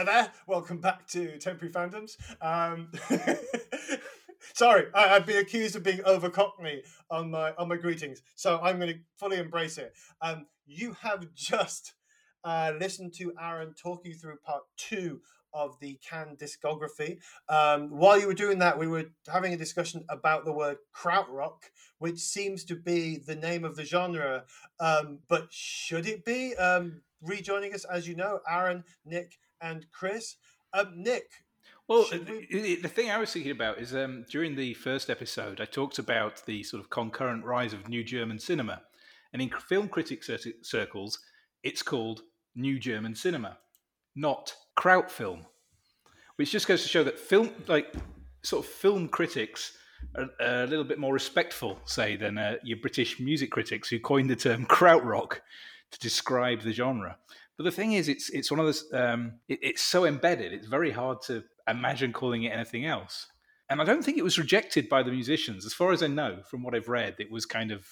[0.00, 0.32] Hi there.
[0.46, 2.16] Welcome back to Temporary Fandoms.
[2.40, 2.90] Um,
[4.54, 8.58] sorry, I, have been accused of being over Cockney on my on my greetings, so
[8.62, 9.92] I'm going to fully embrace it.
[10.22, 11.92] Um, you have just
[12.44, 15.20] uh, listened to Aaron talk you through part two
[15.52, 17.18] of the Can discography.
[17.50, 21.64] Um, while you were doing that, we were having a discussion about the word krautrock,
[21.98, 24.44] which seems to be the name of the genre.
[24.80, 26.56] Um, but should it be?
[26.56, 30.36] Um, rejoining us, as you know, Aaron, Nick, and Chris.
[30.72, 31.30] Um, Nick.
[31.88, 32.76] Well, we...
[32.76, 36.44] the thing I was thinking about is um, during the first episode, I talked about
[36.46, 38.82] the sort of concurrent rise of new German cinema.
[39.32, 40.22] And in film critic
[40.62, 41.18] circles,
[41.62, 42.22] it's called
[42.56, 43.58] New German Cinema,
[44.16, 45.46] not kraut film,
[46.36, 47.94] which just goes to show that film, like
[48.42, 49.76] sort of film critics,
[50.16, 54.30] are a little bit more respectful, say, than uh, your British music critics who coined
[54.30, 55.40] the term krautrock
[55.90, 57.16] to describe the genre.
[57.60, 58.90] But the thing is, it's it's one of those.
[58.94, 63.26] Um, it, it's so embedded; it's very hard to imagine calling it anything else.
[63.68, 66.38] And I don't think it was rejected by the musicians, as far as I know
[66.48, 67.16] from what I've read.
[67.18, 67.86] It was kind of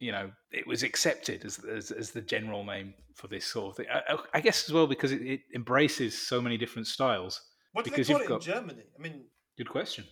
[0.00, 3.76] you know, it was accepted as, as, as the general name for this sort of
[3.76, 3.86] thing.
[3.88, 7.40] I, I guess as well because it, it, embraces so many different styles.
[7.72, 8.46] What do because they call it got...
[8.46, 8.82] in Germany?
[8.98, 10.06] I mean, good question.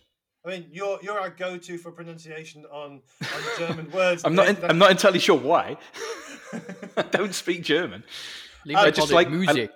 [0.45, 4.23] I mean, you're you're our go-to for pronunciation on, on German words.
[4.25, 4.47] I'm not.
[4.47, 5.75] In, I'm not entirely sure why.
[6.95, 8.05] I don't speak German.
[8.75, 9.71] I just like music.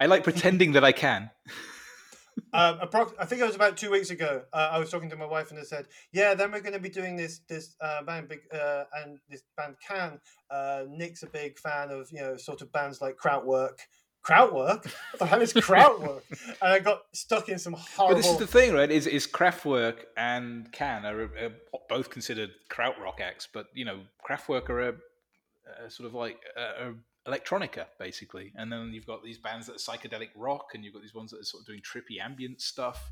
[0.00, 1.30] I, I like pretending that I can.
[2.52, 2.80] um,
[3.18, 4.42] I think it was about two weeks ago.
[4.52, 6.80] Uh, I was talking to my wife and I said, "Yeah, then we're going to
[6.80, 10.20] be doing this this uh, band, big uh, and this band Can.
[10.50, 13.78] Uh, Nick's a big fan of you know sort of bands like Kraftwerk.
[14.24, 14.84] Kraftwerk?
[15.12, 16.22] What the hell is Kraftwerk?
[16.62, 18.14] and I got stuck in some horrible.
[18.14, 18.90] But this is the thing, right?
[18.90, 21.52] Is is Kraftwerk and Can are, are
[21.88, 24.94] both considered krautrock acts, but you know, Kraftwerk are a,
[25.86, 26.94] a sort of like a, a
[27.28, 31.02] electronica basically and then you've got these bands that are psychedelic rock and you've got
[31.02, 33.10] these ones that are sort of doing trippy ambient stuff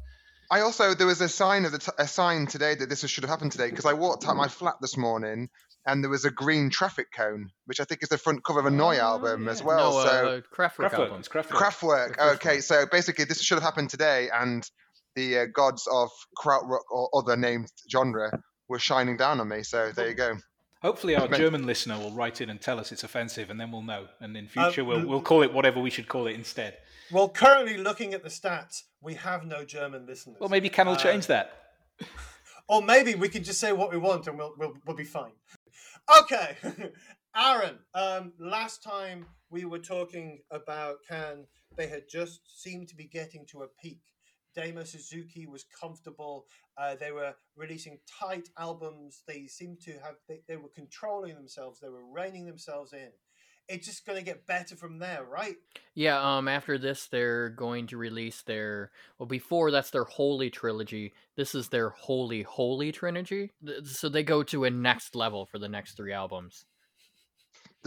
[0.51, 3.25] I also there was a sign of the t- a sign today that this should
[3.25, 5.49] have happened today because I walked out my flat this morning
[5.87, 8.67] and there was a green traffic cone, which I think is the front cover of
[8.67, 9.51] a Neu oh, album yeah.
[9.51, 9.93] as well.
[9.93, 11.23] No, so uh, Kraftwerk, Kraftwerk album.
[11.23, 11.45] Kraftwerk.
[11.47, 12.17] Kraftwerk.
[12.17, 12.35] Kraftwerk.
[12.35, 14.69] Okay, so basically this should have happened today, and
[15.15, 18.31] the uh, gods of krautrock or other named genre
[18.69, 19.63] were shining down on me.
[19.63, 20.35] So there you go.
[20.87, 23.83] Hopefully, our German listener will write in and tell us it's offensive, and then we'll
[23.83, 24.07] know.
[24.21, 26.77] And in future, we'll we'll call it whatever we should call it instead.
[27.11, 30.37] Well, currently, looking at the stats, we have no German listeners.
[30.39, 31.51] Well, maybe Ken will uh, change that.
[32.69, 35.31] Or maybe we can just say what we want, and we'll we'll, we'll be fine.
[36.21, 36.57] Okay,
[37.37, 37.79] Aaron.
[37.95, 43.47] Um, last time we were talking about Can, they had just seemed to be getting
[43.53, 44.01] to a peak
[44.57, 46.47] Damo Suzuki was comfortable.
[46.79, 49.23] Uh, they were releasing tight albums.
[49.29, 51.79] They seemed to have, they, they were controlling themselves.
[51.79, 53.11] They were reining themselves in.
[53.69, 55.57] It's just going to get better from there, right?
[55.95, 61.13] Yeah, um, after this, they're going to release their, well, before that's their Holy Trilogy.
[61.37, 63.51] This is their Holy, Holy Trilogy.
[63.85, 66.65] So they go to a next level for the next three albums.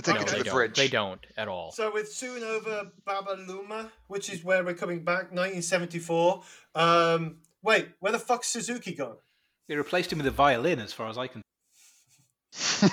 [0.02, 0.54] They take no, it to the don't.
[0.54, 0.76] fridge.
[0.78, 1.72] They don't at all.
[1.72, 6.44] So with Soon Over Babaluma, which is where we're coming back, 1974.
[6.76, 9.18] Um, wait, where the fuck's Suzuki gone?
[9.68, 11.42] They replaced him with a violin, as far as I can.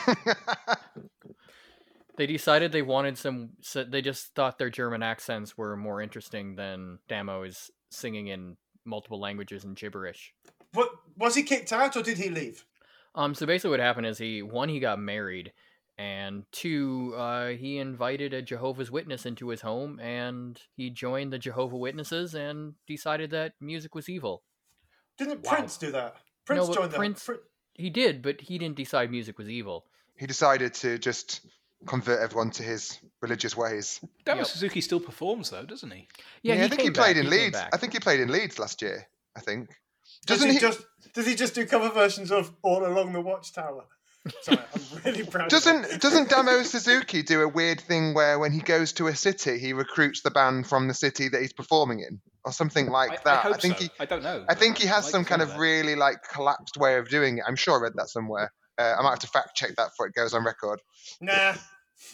[2.16, 3.50] they decided they wanted some.
[3.60, 9.20] So they just thought their German accents were more interesting than Damo's singing in multiple
[9.20, 10.34] languages and gibberish.
[10.72, 12.64] What was he kicked out or did he leave?
[13.14, 13.34] Um.
[13.34, 15.52] So basically, what happened is he one he got married
[15.98, 21.38] and two, uh, he invited a Jehovah's Witness into his home, and he joined the
[21.38, 24.42] Jehovah Witnesses and decided that music was evil.
[25.18, 25.54] Didn't wow.
[25.54, 26.16] Prince do that?
[26.44, 27.40] Prince no, joined Prince, that.
[27.74, 29.86] He did, but he didn't decide music was evil.
[30.18, 31.46] He decided to just
[31.86, 34.00] convert everyone to his religious ways.
[34.24, 34.46] Damo yep.
[34.46, 36.08] Suzuki still performs though, doesn't he?
[36.42, 37.24] Yeah, yeah he I think he played back.
[37.24, 37.58] in he Leeds.
[37.72, 39.06] I think he played in Leeds last year.
[39.36, 39.68] I think.
[40.24, 43.20] Doesn't does he, he, just does he just do cover versions of All Along the
[43.20, 43.84] Watchtower?
[44.42, 45.48] Sorry, I'm really proud.
[45.48, 49.58] Doesn't doesn't Damo Suzuki do a weird thing where when he goes to a city,
[49.58, 53.18] he recruits the band from the city that he's performing in, or something like I,
[53.24, 53.46] that?
[53.46, 53.84] I, I think so.
[53.84, 53.90] he.
[54.00, 54.44] I don't know.
[54.48, 55.58] I think he has like some kind of that.
[55.58, 57.44] really like collapsed way of doing it.
[57.46, 58.52] I'm sure I read that somewhere.
[58.78, 60.80] Uh, I might have to fact check that before it goes on record.
[61.20, 61.54] Nah.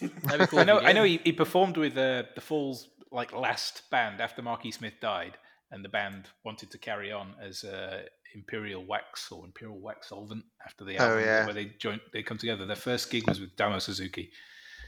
[0.47, 0.79] cool I know.
[0.79, 4.94] I know he, he performed with uh, the Falls like last band after Marky Smith
[5.00, 5.37] died,
[5.70, 8.03] and the band wanted to carry on as uh,
[8.34, 11.44] Imperial Wax or Imperial Wax Solvent after the oh, album oh, yeah.
[11.44, 12.67] where they joined they come together.
[12.67, 14.31] Their first gig was with Damo Suzuki.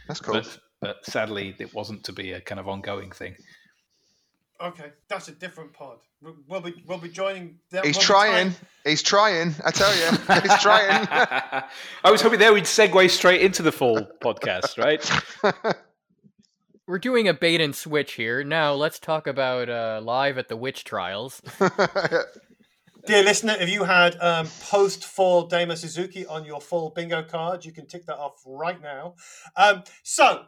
[0.09, 0.35] That's cool.
[0.35, 3.37] But, but sadly, it wasn't to be a kind of ongoing thing.
[4.61, 5.99] Okay, that's a different pod.
[6.49, 7.59] We'll be we'll be joining.
[7.83, 8.55] He's trying.
[8.85, 9.55] He's trying.
[9.65, 10.11] I tell you,
[10.41, 11.07] he's trying.
[12.05, 15.77] I was hoping there we'd segue straight into the full podcast, right?
[16.87, 18.45] We're doing a bait and switch here.
[18.45, 21.43] Now let's talk about uh, live at the witch trials.
[23.07, 27.63] Dear listener, if you had um, post fall Damo Suzuki on your full bingo card,
[27.63, 29.17] you can tick that off right now.
[29.57, 30.45] Um, so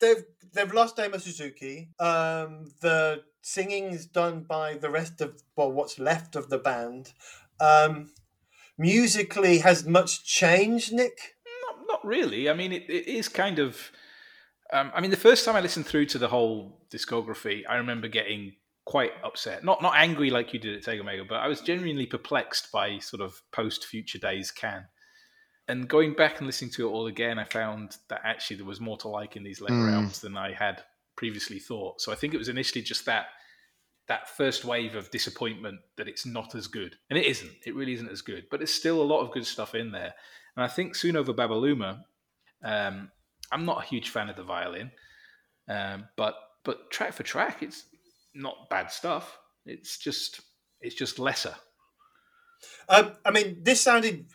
[0.00, 1.90] they've they've lost Damo Suzuki.
[2.00, 7.12] Um, the singing is done by the rest of well, what's left of the band.
[7.60, 8.10] Um,
[8.76, 11.36] musically, has much changed, Nick?
[11.68, 12.50] Not, not really.
[12.50, 13.92] I mean, it, it is kind of.
[14.72, 18.08] Um, I mean, the first time I listened through to the whole discography, I remember
[18.08, 18.54] getting
[18.84, 19.64] quite upset.
[19.64, 22.98] Not not angry like you did at Sega Omega, but I was genuinely perplexed by
[22.98, 24.86] sort of post Future Days Can.
[25.68, 28.80] And going back and listening to it all again, I found that actually there was
[28.80, 29.92] more to like in these later Mm.
[29.92, 30.82] albums than I had
[31.16, 32.00] previously thought.
[32.00, 33.26] So I think it was initially just that
[34.08, 36.96] that first wave of disappointment that it's not as good.
[37.10, 37.52] And it isn't.
[37.64, 38.46] It really isn't as good.
[38.50, 40.14] But there's still a lot of good stuff in there.
[40.56, 42.02] And I think Soon Over Babaluma,
[42.64, 43.12] um,
[43.52, 44.90] I'm not a huge fan of the violin.
[45.68, 46.34] Um, but
[46.64, 47.84] but track for track, it's
[48.34, 49.38] not bad stuff.
[49.66, 50.40] It's just
[50.80, 51.54] it's just lesser.
[52.88, 54.26] Um, I mean, this sounded.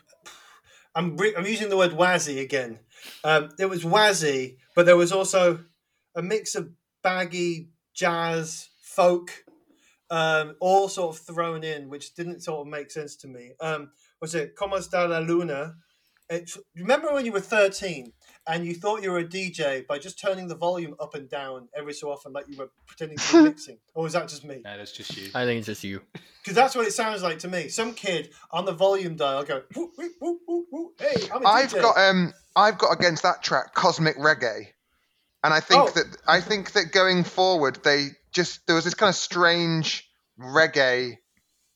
[0.94, 2.78] I'm re- I'm using the word wazzy again.
[3.22, 5.60] Um, it was wazzy, but there was also
[6.14, 6.70] a mix of
[7.02, 9.44] baggy jazz, folk,
[10.10, 13.52] um, all sort of thrown in, which didn't sort of make sense to me.
[13.60, 13.90] Um,
[14.20, 15.74] was it Como está la luna?
[16.28, 18.12] It, remember when you were 13
[18.48, 21.68] and you thought you were a DJ by just turning the volume up and down
[21.76, 23.78] every so often, like you were pretending to be mixing?
[23.94, 24.60] Or was that just me?
[24.64, 25.30] No, that's just you.
[25.34, 26.00] I think it's just you.
[26.42, 27.68] Because that's what it sounds like to me.
[27.68, 30.92] Some kid on the volume dial go, woo, woo, woo, woo, woo.
[30.98, 31.80] hey, I'm a I've DJ.
[31.82, 34.68] got um I've got against that track cosmic reggae,
[35.42, 35.90] and I think Oh.
[35.90, 40.08] that I think that going forward they just there was this kind of strange
[40.40, 41.16] reggae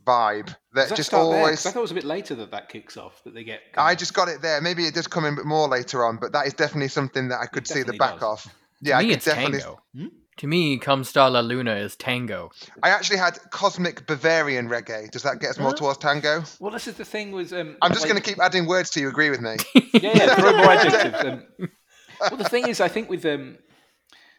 [0.05, 1.41] vibe Does that that just start there?
[1.41, 1.67] 'Cause always.
[1.67, 3.23] I thought it was a bit later that that kicks off.
[3.25, 3.61] That they get.
[3.77, 4.61] I just got it there.
[4.61, 7.29] Maybe it does come in a bit more later on, but that is definitely something
[7.29, 8.47] that I could see the back does.
[8.47, 8.55] of.
[8.81, 9.59] Yeah, I to me, could it's definitely.
[9.61, 9.83] tango.
[9.95, 10.07] Hmm?
[10.39, 12.51] To me, Come sta La Luna is tango.
[12.83, 15.11] I actually had cosmic Bavarian reggae.
[15.11, 15.77] Does that get us more Huh?
[15.77, 16.45] towards tango?
[16.61, 17.53] Well, this is the thing was.
[17.53, 19.09] Um, I'm just like- going to keep adding words to you.
[19.09, 19.57] Agree with me?
[19.93, 20.35] Yeah, yeah.
[20.37, 21.25] Throw more adjectives.
[21.25, 21.45] Um,
[22.23, 23.59] well, the thing is, I think with um,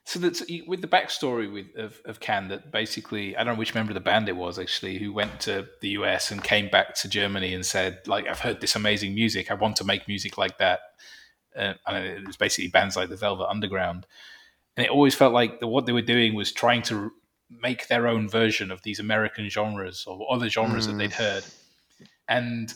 [0.03, 3.75] so that with the backstory with of, of Can that basically I don't know which
[3.75, 6.95] member of the band it was actually who went to the US and came back
[6.95, 9.51] to Germany and said like I've heard this amazing music.
[9.51, 10.80] I want to make music like that.
[11.56, 14.06] Uh, and it was basically bands like the Velvet Underground.
[14.75, 17.12] And it always felt like the, what they were doing was trying to
[17.50, 20.98] make their own version of these American genres or other genres that Mm.
[20.98, 21.44] they'd heard.
[22.27, 22.74] And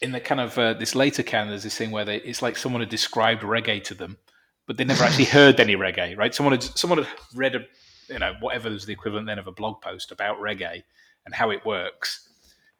[0.00, 2.56] in the kind of uh, this later can there's this thing where they it's like
[2.56, 4.18] someone had described reggae to them
[4.68, 7.64] but they never actually heard any reggae right someone had someone had read a
[8.08, 10.82] you know whatever was the equivalent then of a blog post about reggae
[11.26, 12.28] and how it works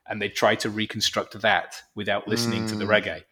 [0.06, 3.02] and they tried to reconstruct that without listening to the Mm.
[3.02, 3.22] reggae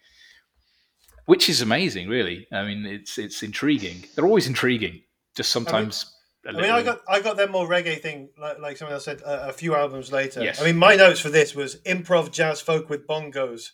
[1.26, 5.02] which is amazing really i mean it's it's intriguing they're always intriguing
[5.36, 6.12] just sometimes
[6.48, 9.04] I mean, little- I got I got that more reggae thing, like, like someone else
[9.04, 10.44] said, uh, a few albums later.
[10.44, 10.60] Yes.
[10.60, 13.72] I mean, my notes for this was improv jazz folk with bongos,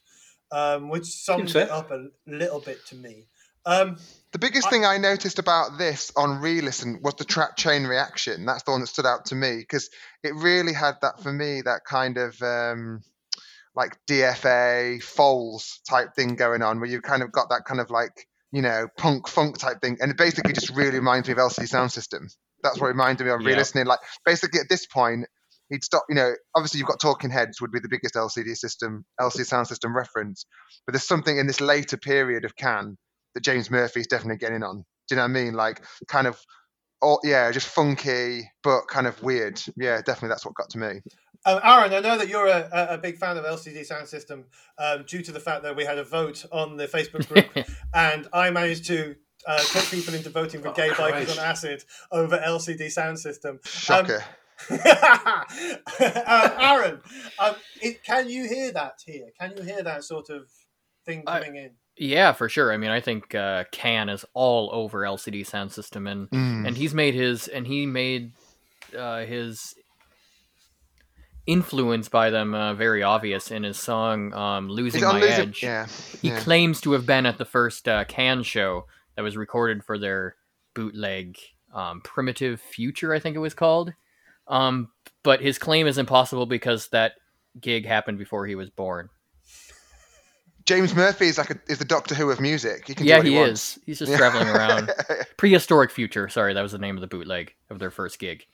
[0.51, 3.29] um, which sums it up a little bit to me.
[3.67, 3.99] Um,
[4.33, 8.47] The biggest I- thing I noticed about this on re-listen was the track chain reaction.
[8.47, 9.91] That's the one that stood out to me because
[10.23, 13.03] it really had that for me that kind of um,
[13.75, 17.91] like DFA Foles type thing going on, where you kind of got that kind of
[17.91, 21.39] like you know punk funk type thing, and it basically just really reminds me of
[21.39, 22.27] LCD Sound System.
[22.63, 23.87] That's what reminded me of re-listening.
[23.87, 25.27] Like basically at this point,
[25.69, 26.05] he'd stop.
[26.09, 29.67] You know, obviously you've got Talking Heads would be the biggest LCD system, LCD Sound
[29.67, 30.47] System reference,
[30.87, 32.97] but there's something in this later period of Can
[33.35, 34.79] that James Murphy's definitely getting on.
[35.09, 35.55] Do you know what I mean?
[35.55, 36.41] Like kind of,
[37.03, 39.61] oh yeah, just funky but kind of weird.
[39.77, 41.01] Yeah, definitely that's what got to me.
[41.45, 44.45] um, Aaron, I know that you're a, a- a big fan of LCD Sound System
[44.79, 48.29] um, due to the fact that we had a vote on the Facebook group, and
[48.33, 52.39] I managed to uh, talk people into voting for Oh, Gay Bikers on Acid over
[52.39, 53.59] LCD Sound System.
[53.65, 54.23] Shocker.
[54.71, 57.01] uh, Aaron,
[57.39, 59.27] um, it, can you hear that here?
[59.41, 60.49] Can you hear that sort of
[61.05, 61.71] thing I- coming in?
[61.97, 62.73] Yeah, for sure.
[62.73, 66.67] I mean, I think uh, Can is all over LCD Sound System, and Mm.
[66.69, 68.33] and he's made his and he made
[68.99, 69.75] uh, his
[71.47, 75.87] influence by them uh, very obvious in his song um, "Losing My Losing- Edge." Yeah.
[76.21, 76.39] He yeah.
[76.41, 80.37] claims to have been at the first uh, Can show that was recorded for their
[80.75, 81.37] bootleg
[81.75, 83.93] um, "Primitive Future," I think it was called.
[84.49, 84.89] Um,
[85.23, 87.13] but his claim is impossible because that
[87.61, 89.09] gig happened before he was born.
[90.65, 92.87] James Murphy is like a, is the Doctor Who of music.
[92.87, 93.77] He can Yeah, what he wants.
[93.77, 93.83] is.
[93.87, 94.19] He's just Yeah.
[94.19, 94.93] traveling around.
[95.37, 96.29] Prehistoric Future.
[96.29, 98.47] Sorry, that was the name of the bootleg of their first gig.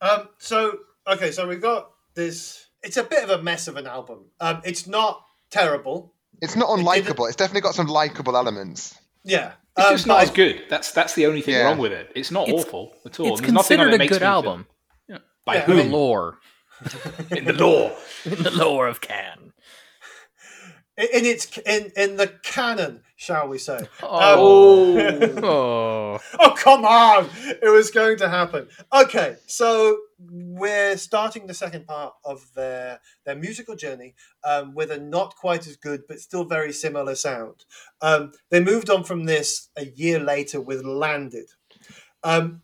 [0.00, 2.66] Um, so okay, so we've got this.
[2.82, 4.26] It's a bit of a mess of an album.
[4.40, 6.14] Um, it's not terrible.
[6.40, 7.26] it's not It unlikable.
[7.26, 8.96] It's definitely got some likable elements.
[9.24, 10.62] Yeah, It's um, just not as good.
[10.70, 11.64] That's that's the only thing Yeah.
[11.64, 12.10] wrong with it.
[12.14, 13.32] It's not It's- awful at all.
[13.32, 14.66] It's There's nothing on considered it a makes good me feel- album
[15.44, 16.38] By Yeah, I the mean- lore.
[17.30, 17.90] In the law.
[18.24, 19.52] in the lore of Can.
[21.00, 23.80] In in its in in the canon, shall we say?
[24.02, 24.98] Oh.
[24.98, 26.00] Um, oh.
[26.38, 27.28] oh come on!
[27.62, 28.68] It was going to happen.
[28.92, 34.14] Okay, so we're starting the second part of their their musical journey
[34.44, 37.64] um, with a not quite as good but still very similar sound.
[38.02, 41.46] Um, they moved on from this a year later with Landed.
[42.22, 42.60] Um,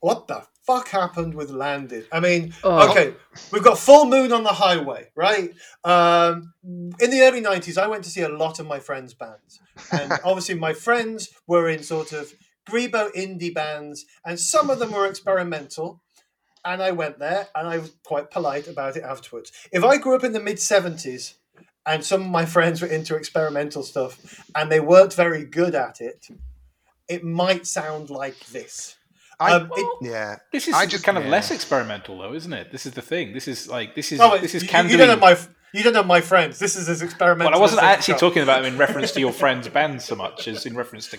[0.00, 2.06] what the fuck happened with Landed?
[2.10, 2.90] I mean, Oh.
[2.90, 3.14] okay,
[3.52, 5.54] we've got Full Moon on the Highway, right?
[5.84, 9.60] Um, in the early 90s, I went to see a lot of my friends' bands.
[9.92, 12.32] And obviously, my friends were in sort of
[12.68, 16.00] Grebo indie bands, and some of them were experimental.
[16.64, 19.52] And I went there, and I was quite polite about it afterwards.
[19.70, 21.34] If I grew up in the mid 70s,
[21.86, 26.00] and some of my friends were into experimental stuff, and they weren't very good at
[26.00, 26.26] it,
[27.08, 28.96] it might sound like this.
[29.38, 30.36] I, Um, it- yeah.
[30.52, 31.30] This is I just- kind of yeah.
[31.30, 32.72] less experimental, though, isn't it?
[32.72, 33.34] This is the thing.
[33.34, 35.36] This is like this is Oh, this is you, can you don't know my
[35.74, 36.58] you don't know my friends.
[36.58, 37.50] This is as experimental.
[37.52, 38.20] Well, I wasn't as actually go.
[38.20, 41.18] talking about them in reference to your friend's band so much as in reference to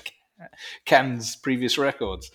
[0.85, 2.29] Can's previous records.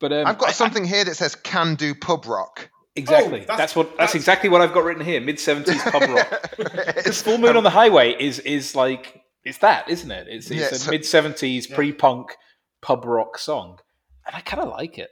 [0.00, 3.40] But um, I've got I- something here that says "Can do pub rock." exactly.
[3.42, 3.86] Oh, that's- that's, what.
[3.90, 5.20] That's, that's- exactly what I've got written here.
[5.20, 6.50] Mid seventies pub rock.
[6.58, 10.26] It's- Full Moon on the Highway is is like it's that, isn't it?
[10.28, 11.76] It's, it's Yeah, a so- mid seventies Yeah.
[11.76, 12.36] pre punk
[12.82, 13.78] pub rock song,
[14.28, 15.10] and I kind of like it.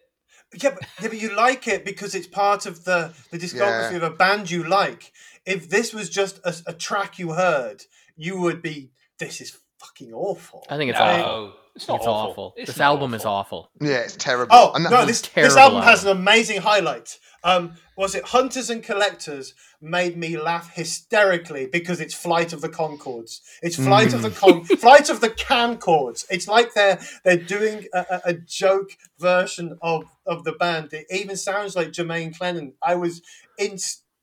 [0.63, 3.97] Yeah but, yeah, but you like it because it's part of the the discography Yeah.
[3.97, 5.13] of a band you like.
[5.45, 7.83] If this was just a, a track you heard,
[8.17, 8.91] you would be.
[9.19, 10.65] This is fucking awful.
[10.69, 11.53] I think it's no, awful.
[11.75, 12.31] it's not It's awful.
[12.31, 12.55] awful.
[12.57, 13.71] It's this not album is awful.
[13.75, 13.87] awful.
[13.89, 14.55] yeah, it's terrible.
[14.55, 15.05] Oh And that- no!
[15.07, 17.19] This this terrible album has an amazing highlight.
[17.45, 22.69] Um, was it Hunters and Collectors made me laugh hysterically because it's Flight of the
[22.69, 23.41] Conchords.
[23.63, 26.27] It's Flight of the Con Flight of the Cancords.
[26.31, 30.93] It's like they're they're doing a, a, a joke version of of the band.
[30.93, 32.75] It even sounds like Jemaine Clement.
[32.83, 33.23] I was
[33.59, 33.79] in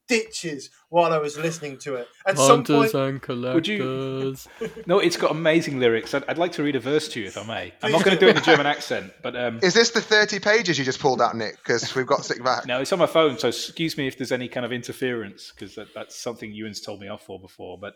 [0.05, 2.07] stitches while I was listening to it.
[2.25, 3.22] At some point, and
[3.53, 4.48] Would you- collectors.
[4.88, 6.13] No, it's got amazing lyrics.
[6.13, 7.74] I'd, I'd like to read a verse to you if I may.
[7.81, 8.25] I'm not going to do.
[8.25, 11.00] do it in a German accent, but um, Is this the 30 pages you just
[11.00, 11.57] pulled out, Nick?
[11.57, 12.65] Because we've got to stick back.
[12.65, 15.75] No, it's on my phone, so excuse me if there's any kind of interference, because
[15.75, 17.77] that, that's something Ewan's told me off for before.
[17.79, 17.93] But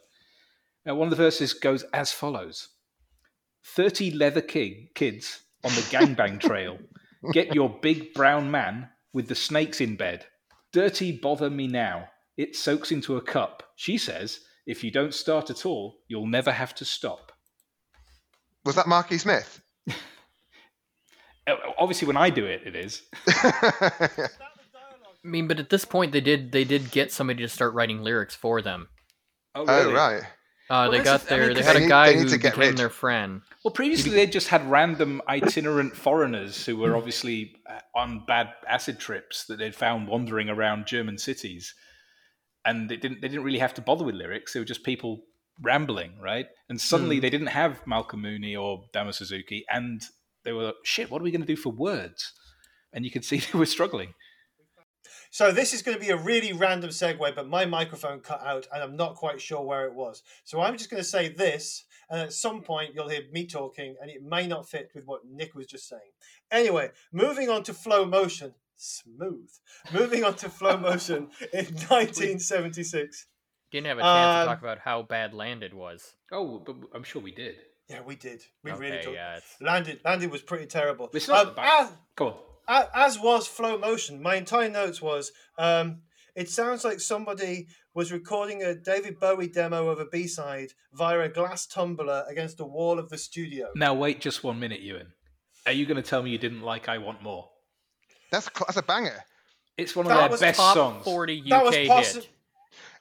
[0.89, 2.69] uh, one of the verses goes as follows
[3.75, 6.77] 30 leather king, kids on the gangbang trail.
[7.33, 10.25] Get your big brown man with the snakes in bed.
[10.73, 12.09] Dirty bother me now.
[12.37, 13.63] It soaks into a cup.
[13.75, 17.31] She says, if you don't start at all, you'll never have to stop.
[18.65, 19.61] Was that Marky Smith?
[21.47, 23.03] Uh, Obviously, when I do it, it is.
[23.27, 24.29] I
[25.23, 28.35] mean, but at this point, they did they did get somebody to start writing lyrics
[28.35, 28.89] for them.
[29.55, 30.23] Oh, oh, right.
[30.69, 32.29] Uh, they got is- I mean, their they 'cause had they a guy need who
[32.29, 32.77] to get became rid.
[32.77, 33.41] their friend.
[33.63, 38.99] Well, previously they just had random itinerant foreigners who were obviously uh, on bad acid
[38.99, 41.73] trips that they'd found wandering around German cities,
[42.65, 44.53] and they didn't they didn't really have to bother with lyrics.
[44.53, 45.23] They were just people
[45.61, 46.47] rambling, right?
[46.69, 47.21] And suddenly Hmm.
[47.21, 50.01] they didn't have Malcolm Mooney or Damo Suzuki, and
[50.43, 51.09] they were like, shit.
[51.09, 52.33] What are we going to do for words?
[52.93, 54.13] And you could see they were struggling.
[55.37, 58.65] So this is going to be a really random segue, but my microphone cut out,
[58.73, 60.23] and I'm not quite sure where it was.
[60.43, 63.95] So I'm just going to say this, and at some point you'll hear me talking,
[64.01, 66.09] and it may not fit with what Nick was just saying.
[66.49, 69.47] Anyway, moving on to flow motion, smooth.
[69.93, 73.27] Moving on to flow motion in 1976.
[73.71, 76.15] Didn't have a chance Um, to talk about how bad Landed was.
[76.31, 77.57] Oh, but I'm sure we did.
[77.87, 78.41] Yeah, we did.
[78.63, 79.13] We okay, really did.
[79.13, 79.37] yeah.
[79.37, 81.11] It's, Landed, landed was pretty terrible.
[81.13, 81.83] It's not Um, bad.
[81.83, 82.37] as, Go on.
[82.67, 84.21] A- as was flow motion.
[84.21, 86.01] My entire notes was um,
[86.35, 91.19] it sounds like somebody was recording a David Bowie demo of a B side via
[91.21, 93.69] a glass tumbler against the wall of the studio.
[93.75, 95.13] Now wait just one minute, Ewan.
[95.65, 97.49] Are you going to tell me you didn't like "I Want More"?
[98.31, 99.23] That's cl- that's a banger,
[99.77, 101.03] It's one of That their was best top songs.
[101.03, 101.75] 40 UK That was
[102.15, 102.29] hit.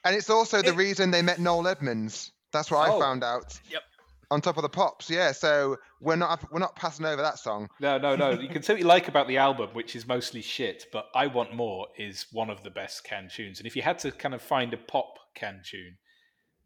[0.04, 2.32] and it's also the It- reason they met Noel Edmonds.
[2.52, 2.96] That's what Oh.
[2.96, 3.58] I found out.
[3.70, 3.82] Yep.
[4.30, 5.30] On top of the pops, yeah.
[5.32, 7.68] So we're not we're not passing over that song.
[7.78, 8.30] No, no, no.
[8.30, 11.28] You can see what you like about the album, which is mostly shit, but I
[11.28, 13.60] Want More is one of the best can tunes.
[13.60, 15.96] And if you had to kind of find a pop can tune,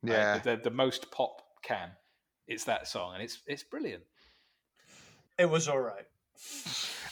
[0.09, 0.39] uh, Yeah.
[0.39, 1.91] the, the most pop can,
[2.49, 4.05] it's that song, and it's it's brilliant.
[5.39, 6.07] It was all right.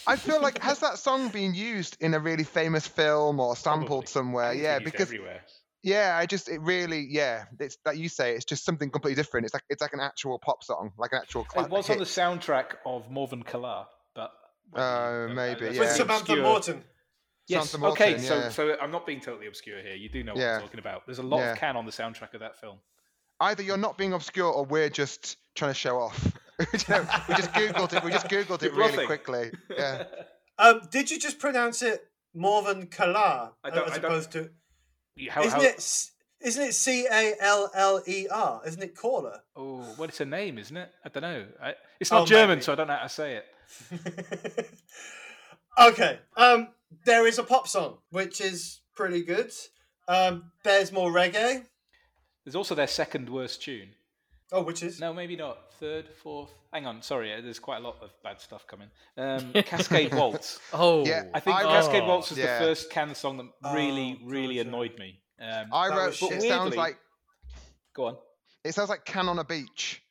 [0.06, 3.88] I feel like has that song been used in a really famous film or sampled
[3.88, 4.06] Probably.
[4.06, 4.54] somewhere?
[4.54, 5.42] Yeah, because everywhere.
[5.82, 9.44] Yeah, I just it really yeah, it's like you say, it's just something completely different.
[9.46, 11.70] It's like it's like an actual pop song, like an actual It classic.
[11.72, 14.32] was on the soundtrack of Morvern Callar, but
[14.70, 15.80] whether Oh, you- maybe, that's yeah.
[15.82, 16.42] With Samantha obscure.
[16.42, 16.84] Morton.
[17.46, 17.70] Yes.
[17.70, 18.10] Samantha okay.
[18.10, 18.48] Morton, So, yeah.
[18.50, 19.94] so I'm not being totally obscure here.
[19.94, 20.56] You do know what Yeah.
[20.56, 21.06] I'm talking about.
[21.06, 21.52] There's a lot Yeah.
[21.52, 22.78] of can on the soundtrack of that film.
[23.40, 26.32] Either you're not being obscure or we're just trying to show off.
[26.58, 28.02] We just googled it.
[28.02, 29.52] We just googled it really quickly.
[29.70, 30.04] Yeah.
[30.58, 32.00] Um, did you just pronounce it
[32.36, 34.50] Morvern Callar I don't- as I don't- opposed to?
[35.30, 36.10] How, isn't how, it?
[36.40, 38.62] Isn't it C A L L E R?
[38.66, 39.40] Isn't it caller?
[39.56, 40.90] Oh, well, it's a name, isn't it?
[41.04, 41.46] I don't know.
[41.62, 42.62] I, it's Oh, not German, maybe.
[42.62, 44.70] so I don't know how to say it.
[45.80, 46.18] okay.
[46.36, 46.68] Um,
[47.04, 49.52] there is a pop song which is pretty good.
[50.06, 51.64] Um, there's more reggae.
[52.44, 53.90] There's also their second worst tune.
[54.50, 55.58] Oh, which is No, maybe not.
[55.74, 56.50] Third, fourth.
[56.72, 57.34] Hang on, sorry.
[57.34, 58.88] uh, There's quite a lot of bad stuff coming.
[59.16, 60.58] Um, Cascade Waltz.
[60.72, 62.58] Oh, Yeah, I think I- Cascade Oh, Waltz was yeah.
[62.58, 65.20] the first Can song that really, Oh, really God, annoyed me.
[65.40, 66.06] Um, I That wrote.
[66.06, 66.42] was It shit.
[66.42, 66.96] sounds Weirdly- like
[67.94, 68.16] go on.
[68.64, 70.02] it sounds like can on a beach.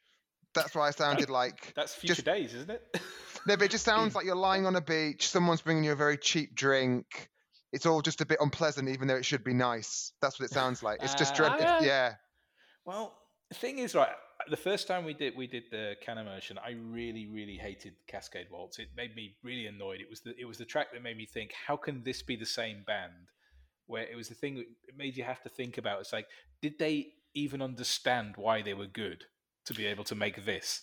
[0.54, 1.74] That's why I sounded like.
[1.76, 3.02] That's Future Just- Days, isn't it?
[3.46, 5.30] No, but it just sounds like you're lying on a beach.
[5.30, 7.30] Someone's bringing you a very cheap drink.
[7.72, 10.12] It's all just a bit unpleasant, even though it should be nice.
[10.22, 11.02] That's what it sounds like.
[11.02, 11.54] It's just dread.
[11.58, 11.80] Ah.
[11.82, 12.16] yeah.
[12.84, 13.18] Well,
[13.48, 14.10] the thing is, right.
[14.50, 18.48] The first time we did we did the can immersion, I really, really hated Cascade
[18.52, 18.78] Waltz.
[18.80, 20.00] It made me really annoyed.
[20.00, 22.36] It was the it was the track that made me think, how can this be
[22.36, 23.32] the same band?
[23.88, 24.66] Where it was the thing that
[24.96, 26.02] made you have to think about.
[26.02, 26.28] It's like,
[26.62, 29.26] did they even understand why they were good
[29.66, 30.82] to be able to make this?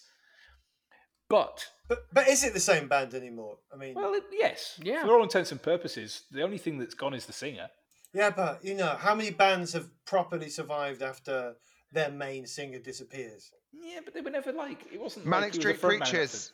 [1.28, 3.58] But But but is it the same band anymore?
[3.72, 5.02] I mean, well, it, yes, Yeah.
[5.04, 7.68] For all intents and purposes, the only thing that's gone is the singer.
[8.12, 11.54] yeah, but you know, how many bands have properly survived after
[11.94, 13.50] their main singer disappears?
[13.72, 15.26] Yeah, but they were never like it wasn't.
[15.26, 16.52] Manic like he was Street front Preachers.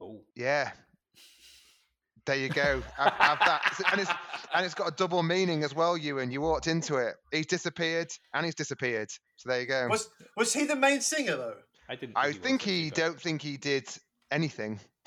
[0.00, 0.70] Oh, Yeah.
[2.26, 2.82] There you go.
[2.96, 4.10] Have, have that, and it's
[4.52, 5.96] and it's got a double meaning as well.
[5.96, 7.14] Ewan, you walked into it.
[7.30, 9.08] He's disappeared, and he's disappeared.
[9.36, 9.86] So there you go.
[9.88, 11.54] Was was he the main singer though?
[11.88, 12.16] I didn't.
[12.16, 13.88] I was think actually, he but- don't think he did
[14.32, 14.80] anything.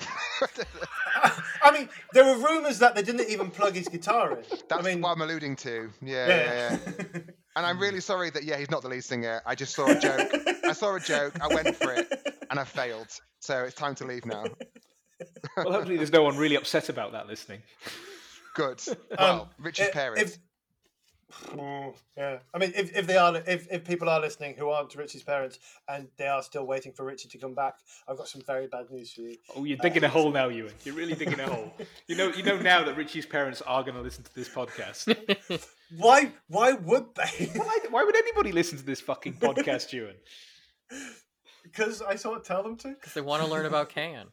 [1.62, 4.44] I mean, there were rumours that they didn't even plug his guitar in.
[4.70, 5.90] That's I mean, what I'm alluding to.
[6.00, 6.78] Yeah, yeah, yeah.
[7.12, 7.20] yeah.
[7.60, 9.42] And I'm really sorry that yeah, he's not the lead singer.
[9.44, 10.30] I just saw a joke.
[10.64, 11.38] I saw a joke.
[11.42, 12.10] I went for it,
[12.48, 13.08] and I failed.
[13.40, 14.44] So it's time to leave now.
[15.58, 17.60] Well, hopefully, there's no one really upset about that listening.
[18.54, 18.80] Good.
[18.88, 20.22] Um, Well, Richie's if- parents.
[20.32, 20.38] if-
[21.52, 24.94] Mm, yeah, I mean, if, if they are, if, if people are listening who aren't
[24.94, 27.74] Richie's parents and they are still waiting for Richie to come back,
[28.08, 29.36] I've got some very bad news for you.
[29.54, 30.72] Oh, you're digging a hole now, Ewan.
[30.84, 31.72] You're really digging a hole.
[32.06, 35.16] You know, you know now that Richie's parents are going to listen to this podcast.
[35.96, 36.32] Why?
[36.48, 37.46] Why would they?
[37.54, 40.14] Why, why would anybody listen to this fucking podcast, Ewan?
[41.62, 42.88] Because I sort of tell them to.
[42.88, 44.26] because they want to learn about Can.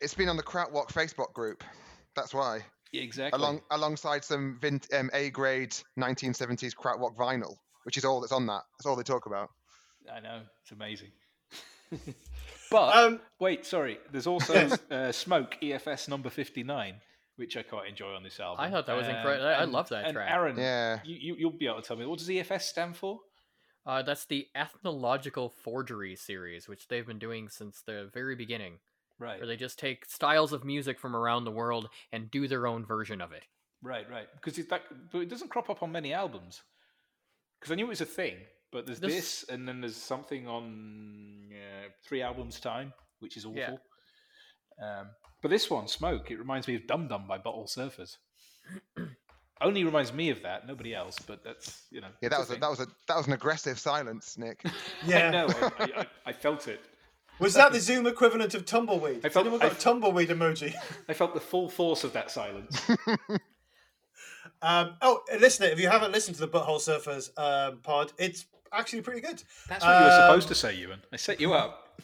[0.00, 1.62] It's been on the Krautrock Facebook group.
[2.14, 2.60] That's why.
[2.94, 3.38] Yeah, exactly.
[3.38, 8.46] Along alongside some vint, um, A grade 1970s Krautrock vinyl, which is all that's on
[8.46, 8.62] that.
[8.78, 9.50] That's all they talk about.
[10.12, 11.10] I know it's amazing.
[12.70, 13.98] but Um, wait, sorry.
[14.10, 14.54] There's also
[14.90, 16.96] uh, Smoke EFS number 59,
[17.36, 18.64] which I quite enjoy on this album.
[18.64, 19.46] I thought that was Um, incredible.
[19.48, 20.30] I and- love that and track.
[20.30, 21.00] Aaron, Yeah.
[21.04, 23.20] you, you you'll be able to tell me what does EFS stand for?
[23.86, 28.78] Uh, that's the Ethnological Forgery series, which they've been doing since the very beginning,
[29.18, 32.66] Right, where they just take styles of music from around the world and do their
[32.66, 33.44] own version of it.
[33.82, 34.26] right, right.
[34.34, 36.62] Because it, that, but it doesn't crop up on many albums.
[37.60, 38.36] Because I knew it was a thing,
[38.72, 43.44] but there's This- this, and then there's something on uh, three albums time, which is
[43.44, 43.80] awful.
[44.78, 45.00] Yeah.
[45.00, 45.06] Um,
[45.40, 48.16] but this one, Smoke, it reminds me of Dum Dum by Butthole Surfers.
[49.60, 51.16] Only reminds me of that, nobody else.
[51.24, 52.08] But that's you know.
[52.20, 52.60] Yeah, that was a, thing.
[52.60, 54.62] that was a that was an aggressive silence, Nick.
[54.64, 54.70] I
[55.06, 55.30] yeah.
[55.30, 55.46] know.
[55.48, 56.80] I, I, I, I felt it.
[57.40, 59.20] Was that the Zoom equivalent of tumbleweed?
[59.24, 60.74] I Has felt- anyone got I- a tumbleweed emoji?
[61.08, 62.80] I felt the full force of that silence.
[64.62, 69.02] Um, oh, listener, if you haven't listened to the Butthole Surfers um, pod, it's actually
[69.02, 69.42] pretty good.
[69.68, 71.00] That's what you were supposed Um, to say, Ewan.
[71.12, 72.00] I set you up.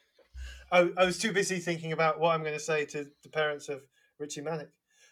[0.72, 3.70] I, I was too busy thinking about what I'm going to say to the parents
[3.70, 3.80] of
[4.18, 4.68] Richie Manic.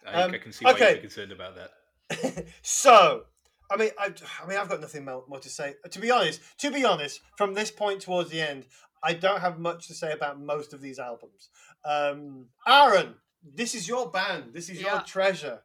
[0.06, 0.90] I, um, I can see why okay.
[0.92, 2.46] you're concerned about that.
[2.60, 3.22] so,
[3.70, 5.76] I mean, I, I mean, I've got nothing more to say.
[5.90, 8.66] To be honest, to be honest, from this point towards the end,
[9.02, 11.48] I don't have much to say about most of these albums.
[11.84, 14.52] Um, Aaron, this is your band.
[14.52, 15.60] This is your treasure.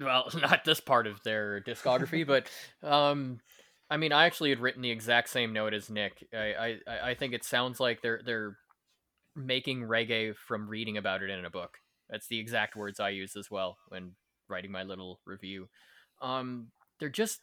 [0.00, 2.48] well, not this part of their discography, but
[2.86, 3.40] um,
[3.88, 6.26] I mean, I actually had written the exact same note as Nick.
[6.34, 8.56] I, I, I think it sounds like they're they're
[9.36, 11.78] making reggae from reading about it in a book.
[12.08, 14.12] That's the exact words I use as well when
[14.48, 15.68] writing my little review.
[16.20, 17.40] Um, they're just.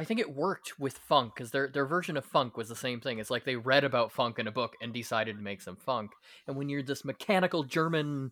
[0.00, 3.00] I think it worked with funk because their their version of funk was the same
[3.00, 3.18] thing.
[3.18, 6.12] It's like they read about funk in a book and decided to make some funk.
[6.46, 8.30] And when you're this mechanical German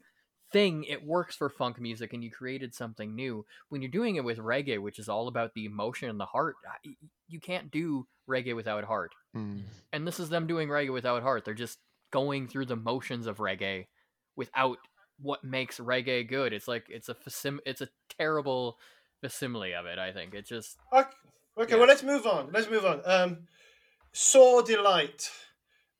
[0.50, 4.24] thing, it works for funk music, and you created something new when you're doing it
[4.24, 6.57] with reggae, which is all about the emotion and the heart,
[7.28, 9.12] you can't do reggae without heart.
[9.35, 9.59] Hmm.
[9.92, 11.44] And this is them doing reggae without heart.
[11.44, 11.76] They're just
[12.11, 13.88] going through the motions of reggae
[14.37, 14.78] without
[15.20, 16.54] what makes reggae good.
[16.54, 18.78] It's like it's a facim- it's a terrible
[19.20, 19.98] facsimile of it.
[19.98, 21.11] I think it just Okay,
[21.59, 21.79] okay Yeah.
[21.79, 22.51] well, let's move on.
[22.53, 23.01] Let's move on.
[23.05, 23.38] Um,
[24.12, 25.31] Saw Delight,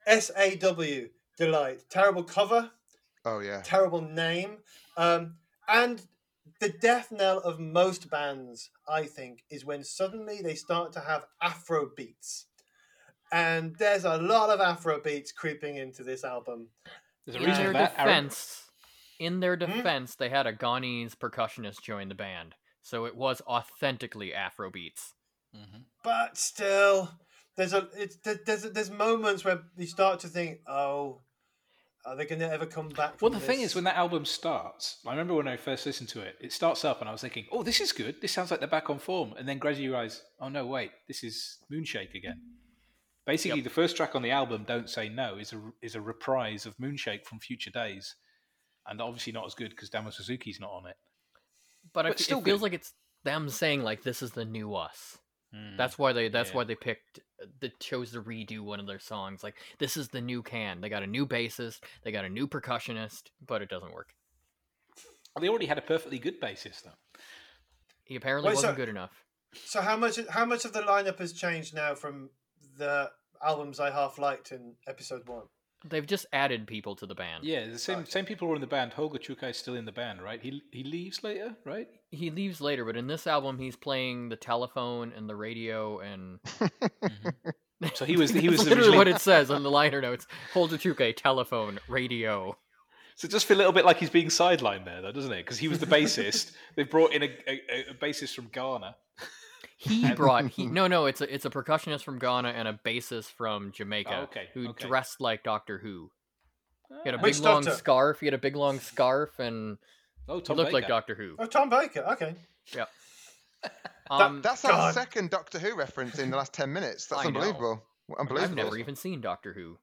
[0.07, 1.85] S A W delight.
[1.90, 2.71] Terrible cover,
[3.25, 3.62] Oh yeah.
[3.64, 4.59] terrible name,
[4.97, 5.37] um,
[5.68, 6.03] and
[6.61, 11.27] the death knell of most bands, I think, is when suddenly they start to have
[11.40, 12.47] Afro beats.
[13.31, 16.68] And there's a lot of Afro beats creeping into this album.
[17.27, 17.94] There's a in reason their for that.
[17.99, 18.25] Aaron.
[18.25, 18.71] defense,
[19.21, 19.66] in their Hmm?
[19.66, 25.14] defense, they had a Ghanese percussionist join the band, so it was authentically Afro beats.
[25.59, 25.85] Mhm.
[26.05, 27.11] but still
[27.57, 28.16] there's a it's
[28.47, 31.23] there's there's moments where you start to think oh
[32.07, 34.25] are they going to ever come back Well, from the thing is, when that album
[34.25, 37.21] starts, I remember when I first listened to it, it starts up and I was
[37.21, 38.23] thinking, oh, this is good.
[38.23, 39.35] This sounds like they're back on form.
[39.37, 42.40] And then gradually you realize, oh, no, wait, this is Moonshake again.
[43.27, 46.64] Basically, the first track on the album, Don't Say No, is a, is a reprise
[46.64, 48.14] of Moonshake from Future Days.
[48.87, 50.97] And obviously not as good because Damo Suzuki's not on it.
[51.92, 52.62] But, I But f- still it feels good.
[52.62, 52.94] like it's
[53.25, 55.18] them saying like this is the new us.
[55.52, 55.76] Hmm.
[55.76, 56.28] That's why they.
[56.28, 56.56] That's Yeah.
[56.56, 57.20] why they picked.
[57.61, 59.42] They chose to redo one of their songs.
[59.42, 60.80] Like this is the new can.
[60.80, 61.80] They got a new bassist.
[62.02, 64.14] They got a new percussionist, but it doesn't work.
[65.34, 66.98] Well, they already had a perfectly good bassist, though.
[68.04, 69.24] He apparently Wait, wasn't so- good enough.
[69.54, 72.28] so how much how much of the lineup has changed now from
[72.76, 73.11] the
[73.42, 75.44] albums i half liked in episode one
[75.84, 77.44] They've just added people to the band.
[77.44, 78.92] Yeah, the same same people were in the band.
[78.94, 80.40] Holger Czukay is still in the band, right?
[80.42, 81.88] He he leaves later, right?
[82.10, 86.40] He leaves later, but in this album, he's playing the telephone and the radio, and
[87.02, 87.86] mm-hmm.
[87.94, 90.78] So he was- he was literally originally- what it says on the liner notes: Holger
[90.78, 92.56] Czukay, telephone, radio.
[93.14, 95.38] So it does feel a little bit like he's being sidelined there, though, doesn't it?
[95.38, 96.52] Because he was the bassist.
[96.76, 98.94] they brought in a, a, a bassist from Ghana.
[99.77, 103.27] He brought he no no it's a it's a percussionist from Ghana and a bassist
[103.33, 104.87] from Jamaica Oh, okay, who okay.
[104.87, 106.11] dressed like Doctor Who.
[106.88, 107.21] He had a Ah.
[107.21, 107.77] big Which long Doctor?
[107.79, 108.21] scarf.
[108.21, 109.79] He had a big long scarf and
[110.29, 111.37] oh, he Tom looked like Doctor Who.
[111.38, 112.35] oh tom baker okay
[114.11, 114.73] Um, That's God.
[114.73, 117.07] our second Doctor Who reference in the last ten minutes.
[117.09, 117.40] That's I know.
[117.40, 117.83] unbelievable.
[118.18, 118.42] Unbelievable.
[118.42, 119.77] I've never even seen Doctor Who.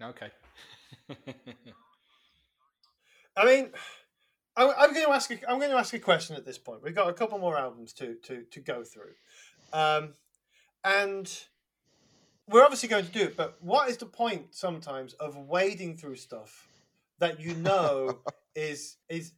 [0.00, 0.30] Okay.
[3.36, 3.70] i mean
[4.56, 5.30] I'm, I'm going to ask.
[5.30, 6.82] A, I'm going to ask a question at this point.
[6.82, 9.12] We've got a couple more albums to to to go through,
[9.72, 10.14] um,
[10.84, 11.44] and
[12.48, 13.36] we're obviously going to do it.
[13.36, 16.68] But what is the point sometimes of wading through stuff
[17.22, 18.18] that you know
[18.54, 19.32] is is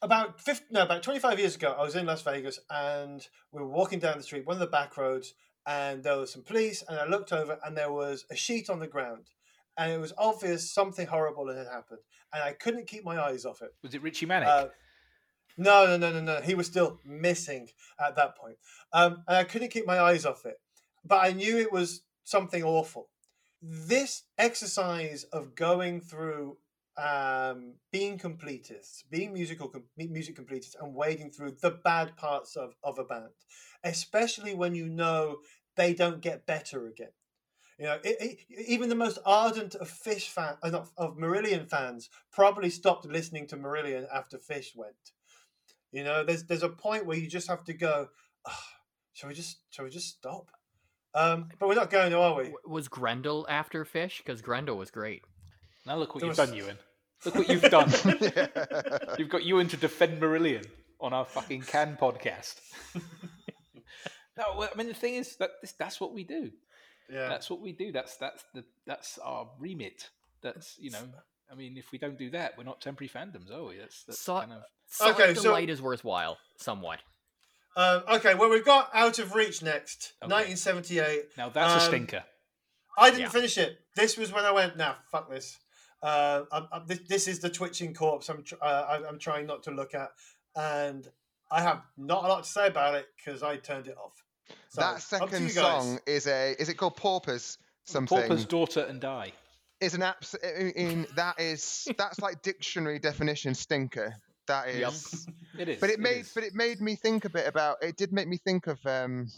[0.00, 3.68] about 50, no about 25 years ago i was in las vegas and we were
[3.68, 5.34] walking down the street one of the back roads
[5.66, 8.80] and there was some police and i looked over and there was a sheet on
[8.80, 9.30] the ground
[9.78, 12.00] and it was obvious something horrible had happened
[12.32, 14.48] and i couldn't keep my eyes off it Was it Richie Manic?
[14.48, 14.66] uh,
[15.58, 16.40] no, no, no, no, no.
[16.40, 17.68] He was still missing
[18.00, 18.56] at that point.
[18.92, 20.56] Um, and I couldn't keep my eyes off it.
[21.04, 23.10] But I knew it was something awful.
[23.60, 26.56] This exercise of going through
[26.96, 32.74] um, being completists, being musical com- music completists, and wading through the bad parts of,
[32.82, 33.30] of a band,
[33.84, 35.38] especially when you know
[35.76, 37.12] they don't get better again.
[37.78, 41.68] You know, it, it, even the most ardent of Fish fan, uh, not, of Marillion
[41.68, 44.94] fans, probably stopped listening to Marillion after Fish went.
[45.90, 48.08] You know, there's there's a point where you just have to go.
[48.46, 48.66] "Ah,
[49.12, 50.50] shall we just shall we just stop?
[51.14, 52.54] Um, but we're not going to, are we?
[52.66, 54.22] Was Grendel after Fish?
[54.24, 55.22] Because Grendel was great.
[55.86, 56.78] now look what there you've was- done, Ewan.
[57.24, 57.88] Look what you've done.
[59.18, 60.66] You've got Ewan to defend Marillion
[61.00, 62.56] on our fucking Can podcast.
[64.36, 66.50] no, I mean the thing is that this, that's what we do.
[67.12, 67.28] Yeah.
[67.28, 67.92] That's what we do.
[67.92, 70.08] That's that's the that's our remit.
[70.42, 71.04] That's you know.
[71.50, 73.76] I mean, if we don't do that, we're not temporary fandoms, are we?
[73.76, 77.00] That's, that's So- kind of Sonic Okay, so- Delight is worthwhile, somewhat.
[77.76, 80.30] Um, okay, well we've got Out of Reach next, Okay.
[80.32, 81.36] 1978.
[81.36, 82.24] now that's a Um, stinker.
[82.96, 83.28] I didn't Yeah.
[83.28, 83.78] finish it.
[83.96, 85.58] This was when I went, nah, fuck this.
[86.02, 88.28] Uh, I'm, I'm, this, this is the twitching corpse.
[88.30, 90.10] I'm tr- uh, I'm trying not to look at,
[90.56, 91.06] and
[91.50, 94.21] I have not a lot to say about it because I turned it off.
[94.70, 98.22] So, that second song is a is it called Paupers something?
[98.22, 99.32] Pauper's daughter and die.
[99.80, 104.14] Is an abs in, in that is that's like dictionary definition stinker.
[104.46, 105.26] That is.
[105.26, 105.34] Yep.
[105.60, 105.80] It is.
[105.80, 106.32] But it made is.
[106.34, 109.28] but it made me think a bit about it did make me think of um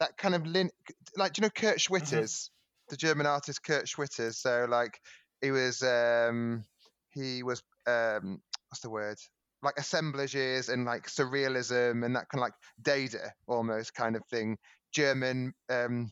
[0.00, 0.70] that kind of lin
[1.16, 2.50] like do you know Kurt Schwitters,
[2.88, 4.34] the German artist Kurt Schwitters.
[4.34, 5.00] So like
[5.40, 6.64] he was um
[7.10, 9.18] he was um what's the word?
[9.62, 14.56] Like assemblages and like surrealism and that kind of like Dada almost kind of thing.
[14.92, 16.10] German um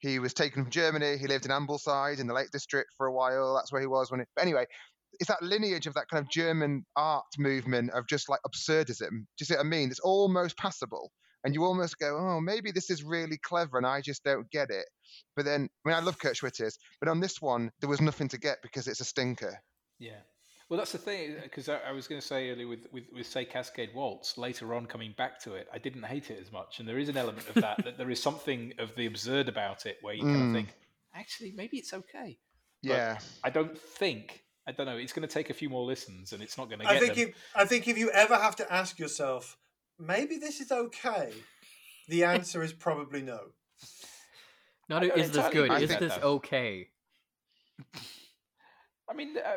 [0.00, 1.18] he was taken from Germany.
[1.18, 3.54] He lived in Ambleside in the Lake District for a while.
[3.54, 4.28] That's where he was when it.
[4.34, 4.64] But anyway,
[5.18, 9.10] it's that lineage of that kind of German art movement of just like absurdism.
[9.10, 9.90] Do you see what I mean?
[9.90, 11.10] It's almost passable.
[11.44, 14.70] And you almost go, oh, maybe this is really clever and I just don't get
[14.70, 14.84] it.
[15.36, 18.28] But then, I mean, I love Kurt Schwitters, but on this one, there was nothing
[18.28, 19.58] to get because it's a stinker.
[19.98, 20.20] Yeah.
[20.70, 23.26] Well, that's the thing, because I, I was going to say earlier with, with, with,
[23.26, 26.78] say, Cascade Waltz, later on coming back to it, I didn't hate it as much.
[26.78, 29.84] And there is an element of that, that there is something of the absurd about
[29.84, 30.54] it where you kind of Mm.
[30.54, 30.68] think,
[31.12, 32.38] actually maybe it's okay.
[32.82, 33.18] Yeah.
[33.42, 34.96] I don't think I don't know.
[34.96, 37.14] It's going to take a few more listens, and it's not going to I think
[37.16, 37.28] them.
[37.30, 39.56] if I think if you ever have to ask yourself,
[39.98, 41.32] maybe this is okay,
[42.08, 43.40] the answer is probably no.
[44.88, 45.70] Not I a- don't is this good?
[45.72, 46.34] agree Is this though.
[46.34, 46.88] okay?
[49.10, 49.50] I mean, uh,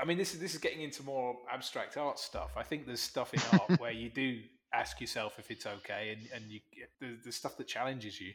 [0.00, 2.50] I mean, this is this is getting into more abstract art stuff.
[2.56, 4.40] I think there's stuff in art where you do
[4.74, 6.60] ask yourself if it's okay, and and you
[7.00, 8.32] the, the stuff that challenges you.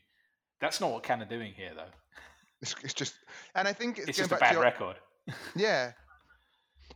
[0.63, 1.91] That's not what Can are doing here, though.
[2.62, 3.15] It's, it's just,
[3.56, 4.95] and I think it's, It's going just a bad your, record.
[5.56, 5.91] Yeah.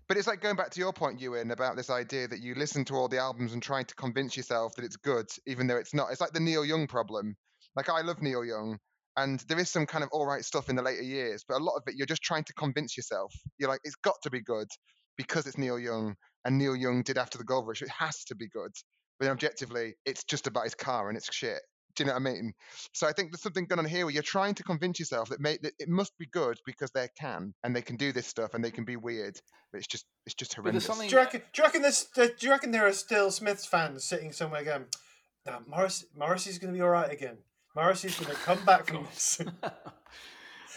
[0.07, 2.85] But it's like going back to your point, Ewan, about this idea that you listen
[2.85, 5.93] to all the albums and trying to convince yourself that it's good, even though it's
[5.93, 6.11] not.
[6.11, 7.35] It's like the Neil Young problem.
[7.75, 8.79] Like I love Neil Young,
[9.17, 11.63] and there is some kind of all right stuff in the later years, but a
[11.63, 13.33] lot of it you're just trying to convince yourself.
[13.57, 14.67] You're like, it's got to be good
[15.17, 17.81] because it's Neil Young, and Neil Young did after the Gold Rush.
[17.81, 18.71] It has to be good.
[19.19, 21.59] But then objectively, it's just about his car and it's shit.
[21.95, 22.53] Do you know what I mean?
[22.93, 25.39] So I think there's something going on here where you're trying to convince yourself that,
[25.39, 28.53] may, that it must be good because they can and they can do this stuff
[28.53, 29.39] and they can be weird,
[29.71, 30.85] but it's just it's just horrendous.
[30.85, 31.41] something- Do you reckon?
[31.53, 32.03] Do you reckon there's?
[32.13, 34.85] Do you reckon there are still Smiths fans sitting somewhere going,
[35.47, 37.39] "Now Morris, Morrissey's going to be all right again.
[37.77, 39.39] Morrissey's going to come back from this."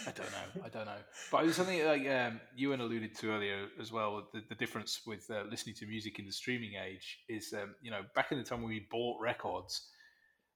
[0.07, 0.63] I don't know.
[0.65, 0.97] I don't know.
[1.31, 4.27] But it was something like um, Ewan alluded to earlier as well.
[4.33, 7.91] The, the difference with uh, listening to music in the streaming age is, um, you
[7.91, 9.89] know, back in the time when we bought records,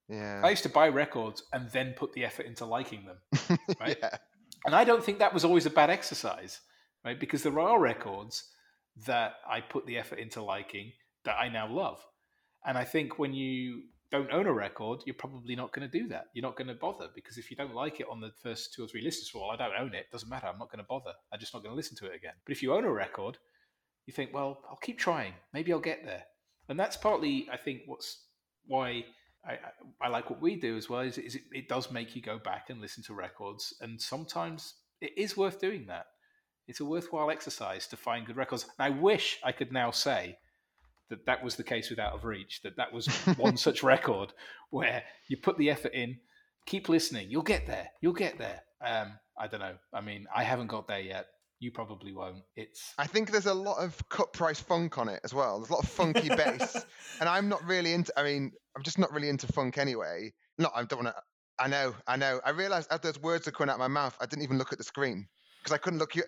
[0.09, 0.41] Yeah.
[0.43, 3.59] I used to buy records and then put the effort into liking them.
[3.79, 3.97] right?
[4.01, 4.17] yeah.
[4.65, 6.61] And I don't think that was always a bad exercise,
[7.03, 7.19] right?
[7.19, 8.49] Because there are records
[9.05, 10.91] that I put the effort into liking
[11.25, 12.03] that I now love.
[12.65, 16.07] And I think when you don't own a record, you're probably not going to do
[16.09, 16.27] that.
[16.33, 18.83] You're not going to bother because if you don't like it on the first two
[18.83, 20.11] or three listens, well, I don't own it.
[20.11, 20.47] Doesn't matter.
[20.47, 21.13] I'm not going to bother.
[21.33, 22.33] I'm just not going to listen to it again.
[22.45, 23.37] But if you own a record,
[24.05, 25.33] you think, well, I'll keep trying.
[25.53, 26.23] Maybe I'll get there.
[26.69, 28.25] And that's partly, I think, what's
[28.67, 29.05] why
[29.47, 29.57] I,
[30.01, 31.01] I, like what we do as well.
[31.01, 34.75] Is, is it, it does make you go back and listen to records, and sometimes
[35.01, 36.07] it is worth doing that.
[36.67, 38.65] It's a worthwhile exercise to find good records.
[38.79, 40.37] And I wish I could now say
[41.09, 42.61] that that was the case with Out of Reach.
[42.63, 44.33] That that was one such record
[44.69, 46.17] where you put the effort in,
[46.65, 47.89] keep listening, you'll get there.
[48.01, 48.61] You'll get there.
[48.85, 49.75] Um, I don't know.
[49.93, 51.27] I mean, I haven't got there yet.
[51.59, 52.43] You probably won't.
[52.55, 55.59] It's I think there's a lot of cut price funk on it as well.
[55.59, 56.85] There's a lot of funky bass,
[57.19, 58.11] and I'm not really into.
[58.17, 60.33] I mean, I'm just not really into funk anyway.
[60.57, 61.21] No, I don't want to.
[61.57, 62.41] I know, I know.
[62.45, 64.73] I realised as those words are coming out of my mouth, I didn't even look
[64.73, 65.27] at the screen
[65.63, 66.23] because I couldn't look you.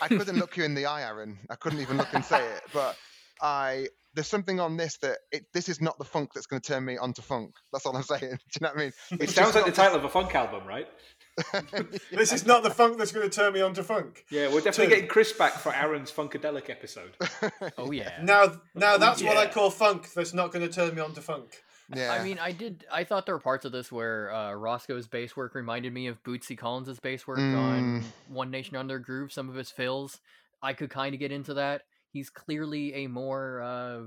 [0.00, 1.38] I couldn't look you in the eye, Aaron.
[1.50, 2.62] I couldn't even look and say it.
[2.72, 2.96] But
[3.42, 5.44] I, there's something on this that it.
[5.52, 7.54] This is not the funk that's going to turn me onto funk.
[7.72, 8.20] That's all I'm saying.
[8.20, 8.92] Do you know what I mean?
[9.20, 10.88] it sounds like the title of a funk album, right?
[12.12, 14.24] this is not the funk that's going to turn me on to funk.
[14.30, 14.90] Yeah, we're definitely Two.
[14.90, 17.16] getting Chris back for Aaron's Funkadelic episode.
[17.78, 18.12] Oh yeah.
[18.22, 20.12] Now, now that's what I call funk.
[20.12, 21.62] That's not going to turn me on to funk.
[21.94, 22.12] yeah.
[22.12, 22.84] I mean, I did.
[22.92, 26.22] I thought there were parts of this where uh, Rosko's bass work reminded me of
[26.22, 29.32] Bootsy Collins' bass work on One Nation Under Groove.
[29.32, 30.20] Some of his fills,
[30.62, 31.82] I could kind of get into that.
[32.14, 34.00] He's clearly a more, uh,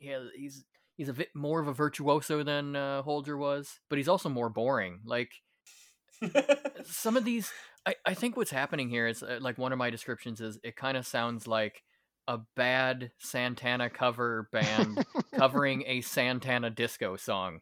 [0.00, 0.64] yeah, he's
[0.96, 4.48] he's a bit more of a virtuoso than uh, Holger was, but he's also more
[4.48, 5.00] boring.
[5.04, 5.30] Like
[6.84, 7.52] some of these,
[7.86, 10.76] I, I think what's happening here is uh, like one of my descriptions is it
[10.76, 11.82] kind of sounds like
[12.28, 17.60] a bad Santana cover band covering a Santana disco song.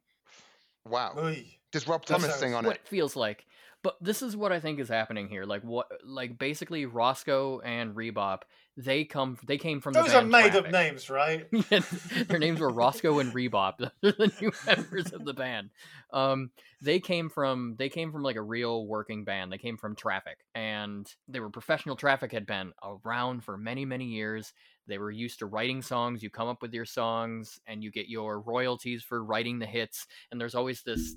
[0.86, 1.14] wow.
[1.18, 1.46] Oy.
[1.72, 2.82] Does Rob Thomas sounds- sing on what it?
[2.84, 3.44] it feels like.
[3.82, 5.44] But this is what I think is happening here.
[5.44, 8.40] Like what like basically Rosko and Rebop,
[8.84, 11.46] they come they came from Those the are made up names, right?
[12.28, 13.74] Their names were Rosko and Rebop.
[14.00, 15.70] They're the new members of the band.
[16.12, 19.52] Um, they came from they came from like a real working band.
[19.52, 21.96] They came from Traffic, and they were professional.
[21.96, 24.52] Traffic had been around for many many years.
[24.86, 26.22] They were used to writing songs.
[26.22, 30.06] You come up with your songs, and you get your royalties for writing the hits.
[30.30, 31.16] And there's always this.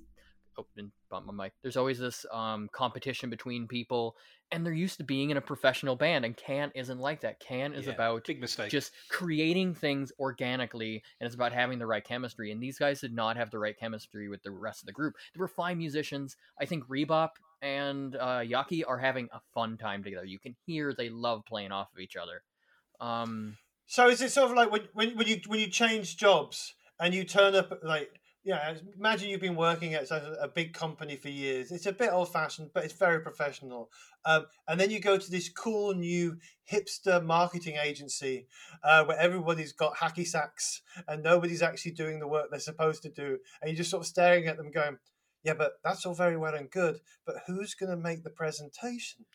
[0.58, 1.54] Oh, didn't bump my mic.
[1.64, 4.16] There's always this um, competition between people,
[4.52, 6.26] and they're used to being in a professional band.
[6.26, 7.40] And Can isn't like that.
[7.40, 8.70] Can is Yeah, about big mistake.
[8.70, 13.14] just creating things organically and it's about having the right chemistry and these guys did
[13.14, 16.36] not have the right chemistry with the rest of the group they were fine musicians
[16.60, 17.30] i think rebop
[17.62, 21.72] and uh, Jaki are having a fun time together you can hear they love playing
[21.72, 22.44] off of each other
[23.00, 26.74] um So is it sort of like when, when, when you when you change jobs
[27.00, 31.30] and you turn up like yeah, imagine you've been working at a, big company for
[31.30, 31.72] years.
[31.72, 33.90] It's a bit old fashioned, but it's very professional.
[34.26, 36.38] Um, and then you go to this cool new
[36.70, 38.48] hipster marketing agency
[38.84, 43.10] uh, where everybody's got hacky sacks and nobody's actually doing the work they're supposed to
[43.10, 43.38] do.
[43.62, 44.98] And you're just sort of staring at them going,
[45.46, 49.26] yeah, but that's all very well and good, but who's going to make the presentation?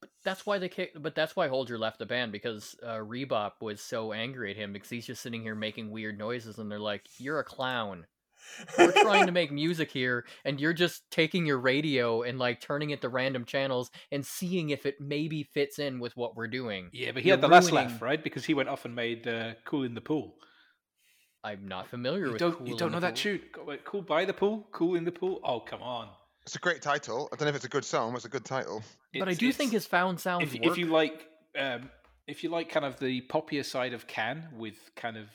[0.00, 3.54] but that's why they kicked but that's why holger left the band because uh, rebop
[3.60, 6.78] was so angry at him because he's just sitting here making weird noises and they're
[6.78, 8.06] like you're a clown
[8.76, 12.90] We're trying to make music here, and you're just taking your radio and like turning
[12.90, 16.90] it to random channels and seeing if it maybe fits in with what we're doing.
[16.92, 18.22] Yeah, but he You're had the last laugh, right?
[18.22, 20.34] Because he went off and made uh, "Cool in the Pool."
[21.44, 22.40] I'm not familiar You with.
[22.40, 23.38] don't, Cool you don't the know that Pool.
[23.38, 23.40] tune?
[23.66, 25.40] Wait, Cool by the pool, cool in the pool.
[25.44, 26.08] Oh, come on!
[26.42, 27.28] It's a great title.
[27.32, 28.82] I don't know if it's a good song, it's a good title.
[29.16, 30.72] But I do think it's- his found sounds if, work.
[30.72, 31.90] if you like, um,
[32.26, 35.26] if you like, kind of the poppier side of Can with kind of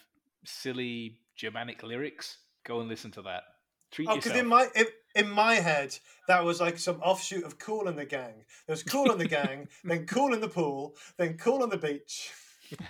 [0.45, 3.43] silly Germanic lyrics, go and listen to that.
[3.91, 5.97] Treat Oh, because in my in, in my head
[6.27, 8.45] that was like some offshoot of Cool in the Gang.
[8.65, 11.77] There was Cool in the Gang, then Cool in the Pool, then Cool on the
[11.77, 12.31] Beach.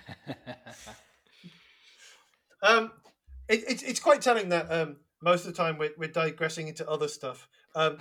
[2.64, 2.92] Um,
[3.48, 6.88] it, it's it's quite telling that um, most of the time we're, we're digressing into
[6.88, 7.46] other stuff.
[7.74, 7.98] Um,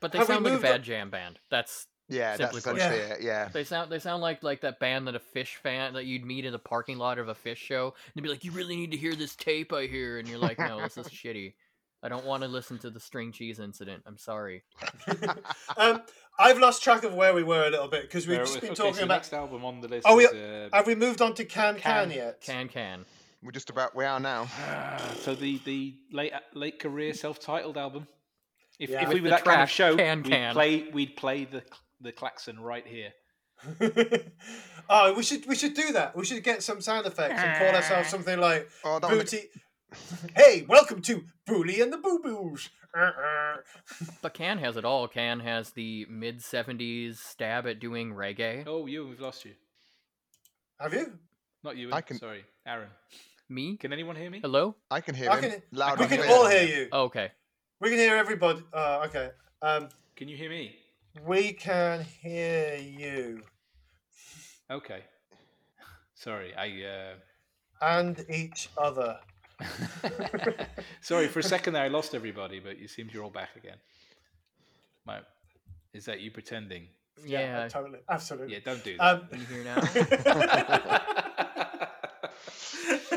[0.00, 1.38] but they sound like a bad on- jam band.
[1.50, 2.78] That's Yeah, that's Simply put.
[2.78, 3.14] essentially Yeah.
[3.14, 3.20] it.
[3.22, 3.48] Yeah.
[3.48, 6.44] they sound they sound like like that band that a Phish fan that you'd meet
[6.44, 8.90] in the parking lot of a Phish show and they'd be like, "You really need
[8.92, 11.54] to hear this tape I hear," and you're like, "No, this is shitty.
[12.02, 14.04] I don't want to listen to the string cheese incident.
[14.06, 14.62] I'm sorry."
[15.76, 16.02] um,
[16.38, 18.74] I've lost track of where we were a little bit because we've just been okay,
[18.74, 19.14] talking so the about.
[19.16, 20.06] next album on the list.
[20.08, 22.10] Oh, we- uh, Have we moved on to Can Can, Can.
[22.16, 22.40] yet?
[22.40, 23.04] Can can.
[23.42, 24.48] We're just about we are now.
[25.20, 28.06] So the the late late career self-titled album.
[28.78, 29.02] If, Yeah.
[29.02, 30.52] if we were the that kind of show, Can we'd Can.
[30.54, 31.62] play we'd play the
[32.00, 33.12] the klaxon right here.
[34.88, 36.16] oh, we should we should do that.
[36.16, 39.48] We should get some sound effects and call ourselves something like Oh, that was Booty.
[40.36, 42.68] hey, welcome to Booty and the Boo Boos.
[44.22, 45.08] But Can has it all.
[45.08, 48.64] Can has the mid '70s stab at doing reggae.
[48.66, 49.52] Oh, you, we've lost you.
[50.80, 51.12] Have you?
[51.64, 51.90] Not you.
[51.92, 52.88] I can- Sorry, Aaron.
[53.48, 53.76] Me?
[53.76, 54.40] Can anyone hear me?
[54.40, 54.76] Hello?
[54.90, 56.30] I can hear I him loud We can clear.
[56.30, 56.88] all hear you.
[56.92, 57.30] Oh, okay.
[57.80, 58.62] We can hear everybody.
[58.72, 59.30] Uh, okay.
[59.62, 60.76] Um, Can you hear me?
[61.26, 63.42] We can hear you
[64.70, 65.00] Okay.
[66.14, 66.68] Sorry, I.
[66.84, 67.14] Uh...
[67.80, 69.18] and each other.
[71.00, 73.78] Sorry, for a second there I lost everybody, but it seems you're all back again.
[75.06, 75.20] My,
[75.94, 76.88] is that you pretending?
[77.24, 77.66] Yeah.
[77.68, 78.54] totally, absolutely.
[78.54, 79.14] Yeah, don't do that.
[79.14, 79.82] Um, Can you hear now?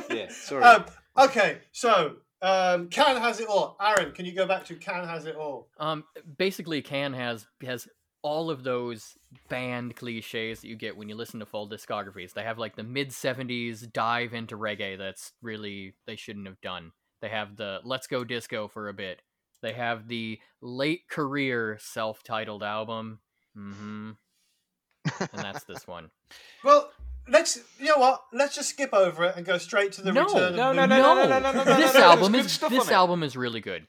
[0.15, 0.63] yeah, sorry.
[0.63, 0.85] um,
[1.17, 3.77] okay, so um, Can has it all.
[3.81, 5.67] Aaron, can you go back to Can has it all?
[5.79, 6.03] Um,
[6.37, 7.87] basically, Can has has
[8.23, 9.17] all of those
[9.49, 12.33] band cliches that you get when you listen to full discographies.
[12.33, 16.91] They have like the mid '70s dive into reggae that's really they shouldn't have done.
[17.21, 19.21] They have the Let's Go Disco for a bit.
[19.61, 23.19] They have the late career self-titled album,
[23.55, 24.11] hmm
[25.19, 26.09] and that's this one.
[26.63, 26.91] Well,
[27.29, 27.59] let's.
[27.79, 28.21] You know what?
[28.33, 30.55] Let's just skip over it and go straight to the No, return.
[30.55, 32.59] no, of no, Moon- no, no, no, no, no, no, this no, no, album is
[32.59, 33.87] this album is really good.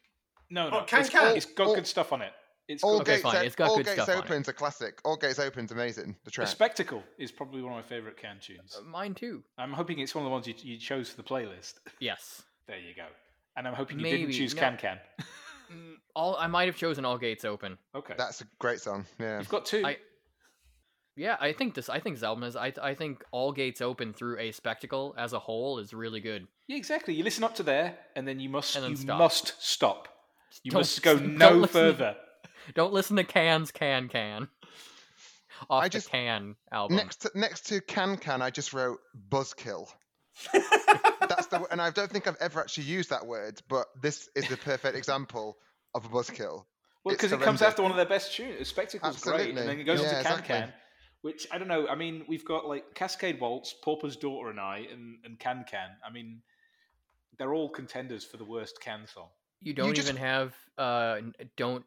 [0.50, 1.36] no, no, Oh, Can it's, Can.
[1.36, 1.74] it's got Oh.
[1.74, 2.32] good stuff on it.
[2.68, 4.24] It's All got Okay, Gates, fine, it's got All good Gates stuff on it.
[4.24, 5.00] Open's a classic.
[5.04, 6.16] All Gates Open's amazing.
[6.24, 6.46] The track.
[6.46, 8.76] The spectacle is probably one of my favorite Can tunes.
[8.78, 9.42] Uh, Mine too.
[9.58, 11.74] I'm hoping it's one of the ones you, you chose for the playlist.
[12.00, 12.42] Yes.
[12.68, 13.06] There you go.
[13.56, 14.60] And I'm hoping you Maybe, didn't choose no.
[14.60, 15.00] Can Can.
[15.72, 17.78] Mm, All I might have chosen All Gates Open.
[17.94, 18.14] Okay.
[18.18, 19.06] That's a great song.
[19.18, 19.38] Yeah.
[19.38, 19.82] You've got two.
[19.86, 19.96] I-
[21.16, 21.88] Yeah, I think this.
[21.88, 22.56] I think this album is.
[22.56, 26.46] I I think All Gates Open through Aspectacle as a whole is really good.
[26.68, 27.14] Yeah, exactly.
[27.14, 29.18] You listen up to there, and then you must And then you stop.
[29.18, 30.08] must stop.
[30.62, 32.16] You Don't must go no don't listen to- further.
[32.74, 34.48] Don't listen to Cans Can Can.
[35.68, 36.96] Off I the just- Can album.
[36.96, 38.98] Next to, next to Can Can, I just wrote
[39.28, 39.88] Buzzkill.
[40.52, 44.48] That's the and I don't think I've ever actually used that word, but this is
[44.48, 45.58] the perfect example
[45.94, 46.64] of a buzzkill.
[47.04, 48.66] Well, because it comes after one of their best tunes.
[48.68, 50.72] Spectacle's great, and then it goes Yeah, into Can exactly.
[51.22, 51.86] Which I don't know.
[51.88, 55.88] I mean, we've got like Cascade Waltz, Pauper's Daughter and I, and, and Can Can.
[56.06, 56.42] I mean,
[57.38, 59.28] they're all contenders for the worst Can song.
[59.60, 60.54] you don't just- even have.
[60.76, 61.20] Uh,
[61.56, 61.84] don't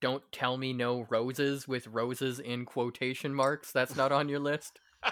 [0.00, 3.72] don't tell me no roses with roses in quotation marks.
[3.72, 4.80] That's not on your list.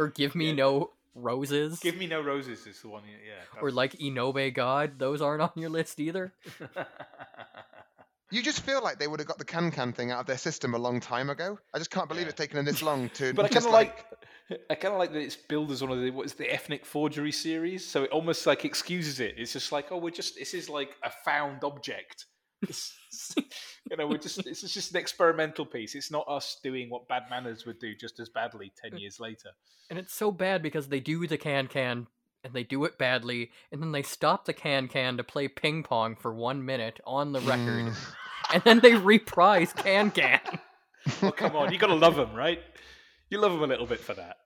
[0.00, 0.54] Or give me Yeah.
[0.54, 1.80] no roses.
[1.80, 3.02] Give me no roses is the one.
[3.08, 3.60] Yeah.
[3.60, 4.96] or like Inobe God.
[5.00, 6.32] Those aren't on your list either.
[8.30, 10.26] that's- You just feel like they would have got the Can Can thing out of
[10.26, 11.58] their system a long time ago.
[11.74, 12.28] I just can't believe Yeah.
[12.30, 13.32] it's taken them this long to.
[13.34, 14.04] But I kind just of like,
[14.70, 16.86] I kind of like that it's billed as one of the what is the ethnic
[16.86, 19.34] forgery series, so it almost like excuses it.
[19.36, 22.26] It's just like, oh, we're just this is like a found object.
[23.90, 25.94] You know, we're just it's just an experimental piece.
[25.94, 29.50] It's not us doing what Bad Manners would do just as badly ten years later.
[29.90, 32.06] And it's so bad because they do the can can
[32.44, 35.82] and they do it badly, and then they stop the can can to play ping
[35.82, 37.94] pong for one minute on the record, Mm.
[38.54, 40.40] and then they reprise can can.
[41.22, 42.60] Well, come on, you got to love them, right?
[43.30, 44.36] You love them a little bit for that.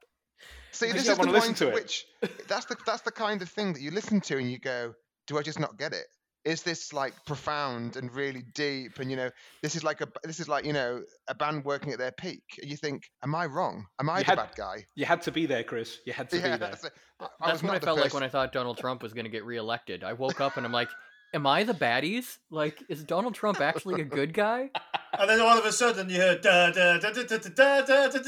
[0.71, 1.75] See, this is the wanna point to at it.
[1.75, 2.05] which
[2.47, 4.95] that's the that's the kind of thing that you listen to and you go,
[5.27, 6.07] "Do I just not get it?
[6.45, 9.31] Is this like profound and really deep?" And you know,
[9.63, 12.43] this is like a this is like you know a band working at their peak.
[12.61, 13.87] And you think, "Am I wrong?
[14.01, 15.99] Am I You the had- bad guy?" You had to be there, Chris.
[16.05, 16.59] You had to Yeah, be there.
[16.59, 16.93] that's, it.
[17.21, 19.13] I- I That's was what I the felt like when I thought Donald Trump was
[19.13, 20.03] going to get reelected.
[20.05, 20.89] I woke up and I'm like,
[21.35, 22.39] am I the baddies?
[22.51, 24.71] Like, is Donald Trump actually a good guy?
[25.19, 28.09] And then all of a sudden you heard da da da da da da da
[28.09, 28.21] da da.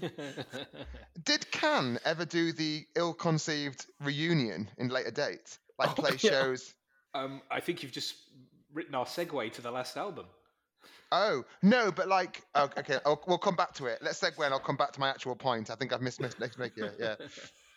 [0.00, 0.64] da.
[1.24, 6.30] Did Can ever do the ill-conceived reunion in later dates, like Oh, play yeah.
[6.30, 6.74] shows?
[7.16, 8.14] Um, I think you've just
[8.72, 10.26] written our segue to the last album.
[11.12, 14.00] Oh no, but like, oh, okay, I'll, we'll come back to it.
[14.02, 15.70] Let's segue, and I'll come back to my actual point.
[15.70, 16.94] I think I've missed missed missed make it.
[16.98, 17.14] Yeah,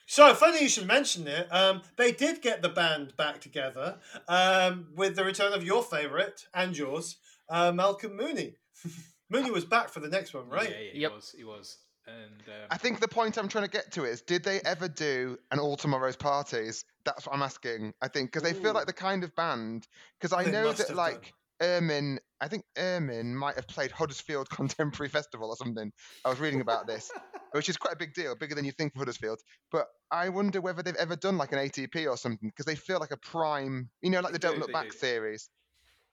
[0.07, 1.47] So funny you should mention it.
[1.53, 6.47] Um, they did get the band back together um, with the return of your favourite
[6.55, 7.17] and yours,
[7.47, 8.55] uh, Malcolm Mooney.
[9.29, 10.67] Mooney was back for the next one, right?
[10.71, 11.11] Yeah, yeah, he Yep.
[11.11, 11.35] was.
[11.37, 11.77] He was.
[12.09, 14.87] And um, I think the point I'm trying to get to is, did they ever
[14.87, 16.85] do an all tomorrow's parties?
[17.05, 17.93] That's what I'm asking.
[18.01, 19.87] I think because they feel like the kind of band.
[20.19, 25.09] Because I They know that like Irmin, I think Irmin might have played Huddersfield Contemporary
[25.09, 25.91] Festival or something.
[26.25, 27.11] I was reading about this,
[27.51, 29.39] which is quite a big deal, bigger than you think of Huddersfield.
[29.71, 32.99] But I wonder whether they've ever done like an ATP or something because they feel
[32.99, 34.97] like a prime, you know, like the They Don't Look Back do.
[34.97, 35.49] series.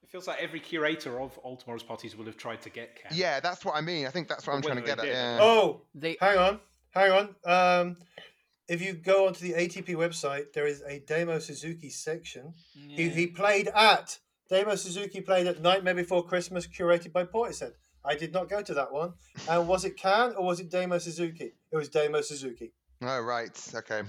[0.06, 3.10] It feels like every curator of All Tomorrow's Parties will have tried to get Can.
[3.12, 4.06] Yeah, that's what I mean.
[4.06, 5.32] I think that's what But I'm trying to whether get they at.
[5.32, 5.38] did, Yeah.
[5.42, 7.34] Oh, They hang on, hang on.
[7.44, 7.96] Um,
[8.68, 12.54] if you go onto the ATP website, there is a Damo Suzuki section.
[12.72, 14.16] He, he played at
[14.48, 17.72] Damo Suzuki played at Nightmare Before Christmas, curated by Portishead.
[18.04, 19.14] I did not go to that one.
[19.50, 21.54] And was it Can or was it Damo Suzuki?
[21.72, 22.72] It was Damo Suzuki.
[23.02, 24.02] Oh right, okay.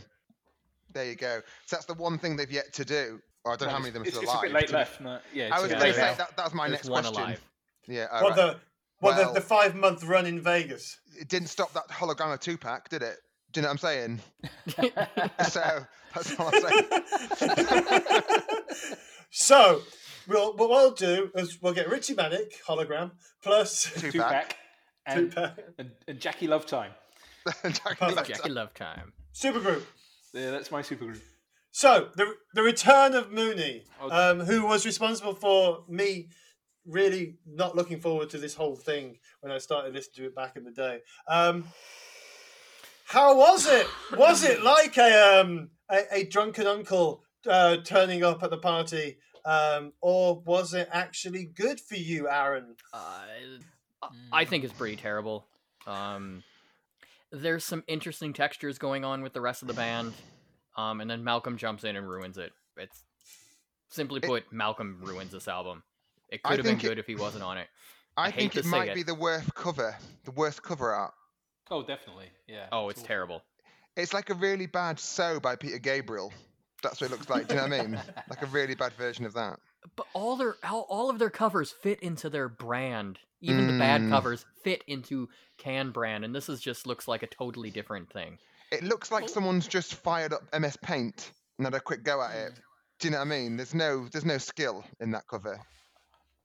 [0.93, 1.41] There you go.
[1.65, 3.19] So that's the one thing they've yet to do.
[3.47, 4.43] Or I don't know how many of them are still it's alive.
[4.43, 4.99] a bit late to be- left.
[5.01, 6.89] No, yeah, I was a Yeah, going to say that, that was my there's next
[6.89, 7.21] one question.
[7.23, 7.41] alive.
[7.87, 8.35] Yeah, all what right.
[8.35, 8.59] the
[8.99, 10.99] what Well- the, the five month run in Vegas?
[11.19, 13.15] it didn't stop that hologram of Tupac, did it?
[13.53, 14.19] Do you know what I'm saying?
[15.49, 18.21] so that's all I'm saying.
[19.31, 19.81] so
[20.27, 24.11] we'll what we'll do is we'll get Richey Manic hologram plus Tupac.
[24.11, 24.55] Tupac
[25.05, 26.91] and, Tupac and, and Jaki Love Time.
[27.47, 28.01] Jaki Perfect.
[28.01, 29.13] Love Jaki Love Time.
[29.33, 29.83] supergroup.
[30.33, 31.21] Yeah, that's my supergroup.
[31.77, 36.29] So the the return of Mooney, um, who was responsible for me
[36.87, 40.55] really not looking forward to this whole thing when I started listening to it back
[40.55, 41.01] in the day.
[41.27, 41.65] Um,
[43.05, 43.85] how was it?
[44.17, 49.19] Was it like a um, a, a drunken uncle uh, turning up at the party,
[49.45, 52.75] um, or was it actually good for you, Aaron?
[52.91, 55.45] Uh, I think it's pretty terrible.
[55.85, 56.43] Um,
[57.31, 60.13] there's some interesting textures going on with the rest of the band,
[60.77, 62.51] um, and then Malcolm jumps in and ruins it.
[62.77, 63.03] It's
[63.89, 65.83] simply It- put, Malcolm ruins this album.
[66.29, 67.67] It I could have been think it- good if he wasn't on it.
[68.15, 68.95] I, I think to it might it.
[68.95, 71.13] be the worst cover, the worst cover art.
[71.69, 72.29] Oh, definitely.
[72.47, 72.67] Yeah.
[72.71, 73.07] Oh, it's awful.
[73.07, 73.43] terrible.
[73.95, 76.31] It's like a really bad "So" by Peter Gabriel.
[76.83, 77.47] That's what it looks like.
[77.47, 77.99] Do you know what I mean?
[78.29, 79.59] Like a really bad version of that.
[79.95, 83.19] But all their all, all of their covers fit into their brand.
[83.41, 84.09] Even the bad Mm.
[84.09, 88.39] covers fit into Can brand, and this is just looks like a totally different thing.
[88.71, 89.27] It looks like Oh.
[89.27, 92.53] someone's just fired up MS Paint and had a quick go at it.
[92.99, 93.57] Do you know what I mean?
[93.57, 95.59] There's no, there's no skill in that cover.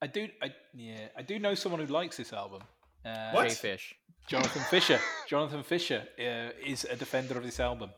[0.00, 0.28] I do.
[0.42, 2.62] I, yeah, I do know someone who likes this album.
[3.04, 3.48] Uh, What?
[3.48, 3.94] Jay Fish.
[4.28, 5.00] Jonathan Fisher.
[5.28, 7.90] Jonathan Fisher uh, is a defender of this album.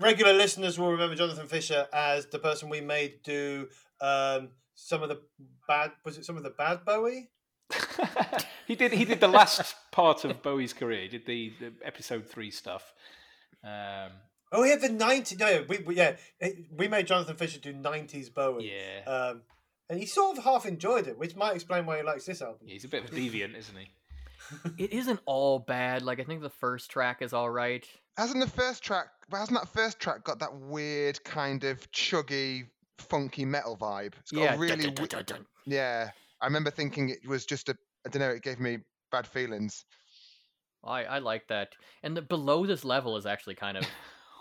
[0.00, 3.68] Regular listeners will remember Jonathan Fisher as the person we made do
[4.00, 5.20] um, some of the
[5.66, 5.90] bad.
[6.04, 7.30] Was it some of the bad Bowie?
[8.66, 8.92] He did.
[8.92, 11.02] He did the last part of Bowie's career.
[11.02, 12.92] He did the, the episode three stuff.
[13.64, 14.10] Um,
[14.50, 15.38] Oh, yeah, the 90s.
[15.38, 16.16] No, yeah, we, we, yeah,
[16.74, 18.72] we made Jonathan Fisher do 90s Bowie.
[18.72, 19.42] yeah, Um,
[19.90, 22.66] and he sort of half enjoyed it, which might explain why he likes this album.
[22.66, 23.88] he's a bit of a deviant, isn't he?
[24.78, 26.00] It isn't all bad.
[26.00, 27.86] Like I think the first track is all right.
[28.16, 32.68] Hasn't the first track, but hasn't that first track got that weird kind of chuggy,
[32.96, 34.14] funky metal vibe?
[34.20, 35.46] It's got a Yeah, dun, really, dun, dun, we- dun, dun.
[35.66, 36.10] yeah.
[36.40, 37.76] I remember thinking it was just a,
[38.06, 38.78] I don't know, it gave me
[39.10, 39.84] bad feelings.
[40.84, 41.70] I I like that.
[42.02, 43.84] And the below this level is actually kind of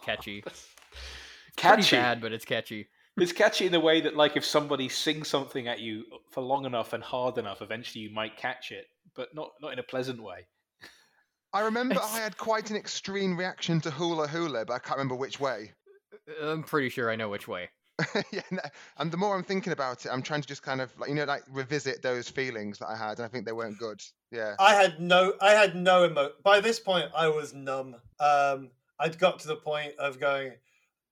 [0.03, 0.43] catchy.
[1.57, 1.95] Catchy.
[1.95, 2.87] bad, but it's catchy.
[3.17, 6.65] It's catchy in the way that, like, if somebody sings something at you for long
[6.65, 8.85] enough and hard enough, eventually you might catch it,
[9.15, 10.45] but not not in a pleasant way.
[11.53, 14.97] I remember It's- I had quite an extreme reaction to Hoolah Hoolah, but I can't
[14.97, 15.73] remember which way.
[16.39, 17.69] Uh, I'm pretty sure I know which way.
[18.31, 18.41] yeah,
[18.97, 21.15] and the more I'm thinking about it, I'm trying to just kind of like you
[21.15, 24.01] know like revisit those feelings that I had, and I think they weren't good.
[24.31, 26.31] Yeah, I had no, I had no emo.
[26.43, 27.95] By this point, I was numb.
[28.19, 28.69] Um,
[28.99, 30.53] I'd got to the point of going,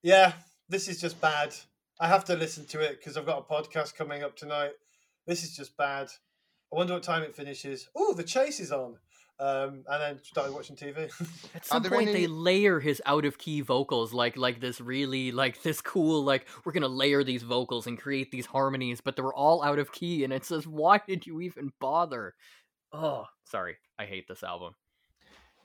[0.03, 0.33] yeah,
[0.69, 1.55] this is just bad.
[1.99, 4.71] I have to listen to it because I've got a podcast coming up tonight.
[5.25, 6.07] This is just bad.
[6.71, 7.87] I wonder what time it finishes.
[7.95, 8.97] Oh, the chase is on.
[9.37, 11.11] Um, and then started watching TV.
[11.55, 15.31] At some point, any- they layer his out of key vocals like like this really
[15.33, 19.21] like this cool like we're gonna layer these vocals and create these harmonies, but they
[19.21, 22.33] were all out of key, and it says, why did you even bother?
[22.93, 24.73] Oh, sorry, I hate this album.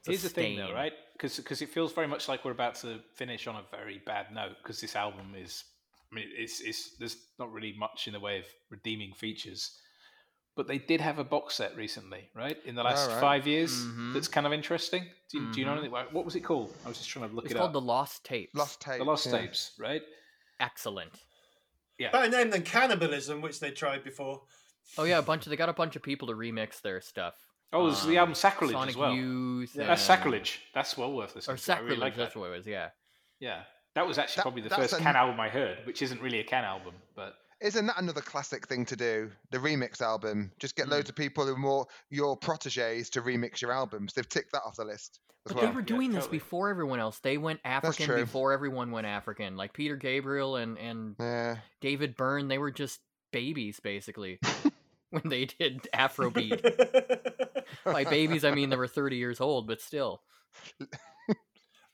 [0.01, 0.75] It's Here's the thing, though, stain.
[0.75, 0.93] right?
[1.13, 4.57] Because it feels very much like we're about to finish on a very bad note.
[4.63, 5.65] Because this album is
[6.11, 9.79] I mean, it's it's there's not really much in the way of redeeming features,
[10.57, 12.59] but they did have a box set recently, right?
[12.67, 13.21] In the last Alright.
[13.21, 14.13] five years, Mhm.
[14.15, 15.09] that's kind of interesting.
[15.31, 15.75] Do you, do you know Mhm.
[15.79, 15.91] anything?
[15.93, 16.75] about- What was it called?
[16.85, 17.61] I was just trying to look It's it up.
[17.61, 18.55] It's called the Lost Tapes.
[18.55, 18.99] Lost Tapes.
[18.99, 19.39] the Lost yeah.
[19.39, 20.03] Tapes, right?
[20.59, 21.13] Excellent.
[21.99, 22.11] Yeah.
[22.11, 24.43] Better name than cannibalism, which they tried before.
[24.99, 27.35] Oh yeah, a bunch of they got a bunch of people to remix their stuff.
[27.73, 29.15] Oh, it was the Um, album Sacrilege Sonic as well.
[29.15, 29.77] Youth.
[29.77, 29.87] Yeah.
[29.87, 30.63] That's Sacrilege.
[30.75, 31.73] That's well worth listening Or to.
[31.73, 31.99] I really Sacrilege.
[32.01, 32.41] like that's that.
[32.41, 32.67] what it was.
[32.67, 32.91] Yeah.
[33.39, 36.21] Yeah, that was actually That- probably the first a- Can album I heard, which isn't
[36.21, 39.31] really a Can album, but Isn't that another classic thing to do?
[39.51, 40.51] The remix album.
[40.59, 40.93] Just get Mm.
[40.93, 44.15] loads of people who are more your proteges to remix your albums.
[44.15, 45.67] They've ticked that off the list But well.
[45.67, 46.39] they were Yeah, doing this totally.
[46.39, 47.19] before everyone else.
[47.19, 49.57] They went African before everyone went African.
[49.57, 51.59] Like Peter Gabriel and and Yeah.
[51.81, 53.01] David Byrne, they were just
[53.31, 54.39] babies basically
[55.11, 56.63] when they did Afrobeat.
[57.85, 60.23] By babies, I mean they were 30 years old, but still.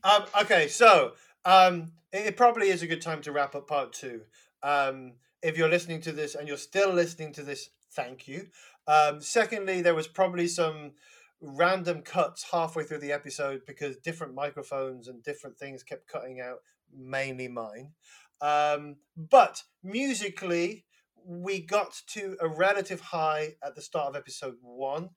[0.04, 1.14] Um, okay, so
[1.44, 4.20] um, it, it probably is a good time to wrap up part two.
[4.62, 8.48] Um, if you're listening to this and you're still listening to this, thank you.
[8.86, 10.92] Um, secondly, there was probably some
[11.40, 16.58] random cuts halfway through the episode because different microphones and different things kept cutting out,
[16.96, 17.92] mainly mine.
[18.40, 20.84] Um, but musically,
[21.24, 25.10] we got to a relative high at the start of episode one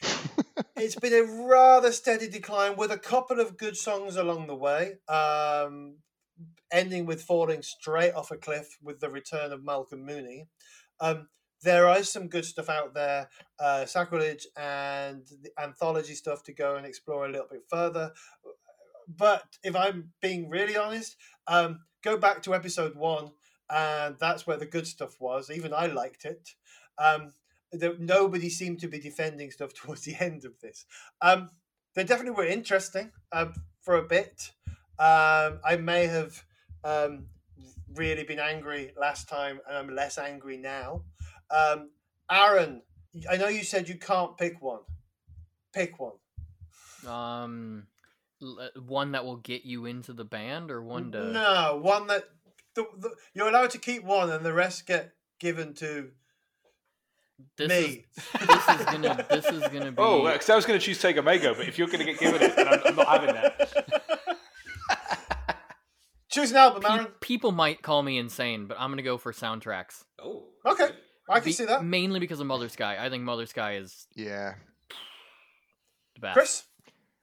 [0.76, 4.94] it's been a rather steady decline with a couple of good songs along the way,
[5.08, 5.96] um,
[6.70, 10.46] ending with falling straight off a cliff with the return of Malcolm Mooney.
[11.00, 11.28] Um,
[11.62, 13.28] there is some good stuff out there,
[13.58, 18.12] uh, sacrilege and the anthology stuff to go and explore a little bit further.
[19.08, 21.16] But if I'm being really honest,
[21.46, 23.32] um, go back to episode one,
[23.70, 25.50] and that's where the good stuff was.
[25.50, 26.50] Even I liked it.
[26.98, 27.32] Um,
[27.98, 30.84] nobody seemed to be defending stuff towards the end of this.
[31.20, 31.50] Um,
[31.94, 34.52] they definitely were interesting um, for a bit.
[34.98, 36.44] Um, I may have
[36.84, 37.26] um,
[37.94, 41.02] really been angry last time, and I'm less angry now.
[41.50, 41.90] Um,
[42.30, 42.82] Aaron,
[43.30, 44.80] I know you said you can't pick one.
[45.72, 46.14] Pick one.
[47.06, 47.86] Um,
[48.42, 52.24] uh, one that will get you into the band, or one to No, one that
[52.74, 56.10] the, the, you're allowed to keep one, and the rest get given to
[57.56, 58.04] this me.
[58.16, 59.98] is this is gonna this is gonna be.
[59.98, 62.18] oh, because I was going to choose Tago Mago, but if you're going to get
[62.18, 64.04] given it, then I'm, I'm not having that.
[66.30, 67.06] Choose an album, Pe- Aaron.
[67.20, 70.04] people might call me insane, but I'm gonna go for soundtracks.
[70.22, 70.90] Oh, Okay,
[71.28, 71.84] I can Be- see that.
[71.84, 72.96] Mainly because of Mother Sky.
[73.04, 74.54] I think Mother Sky is Yeah.
[76.14, 76.34] the best.
[76.34, 76.64] Chris,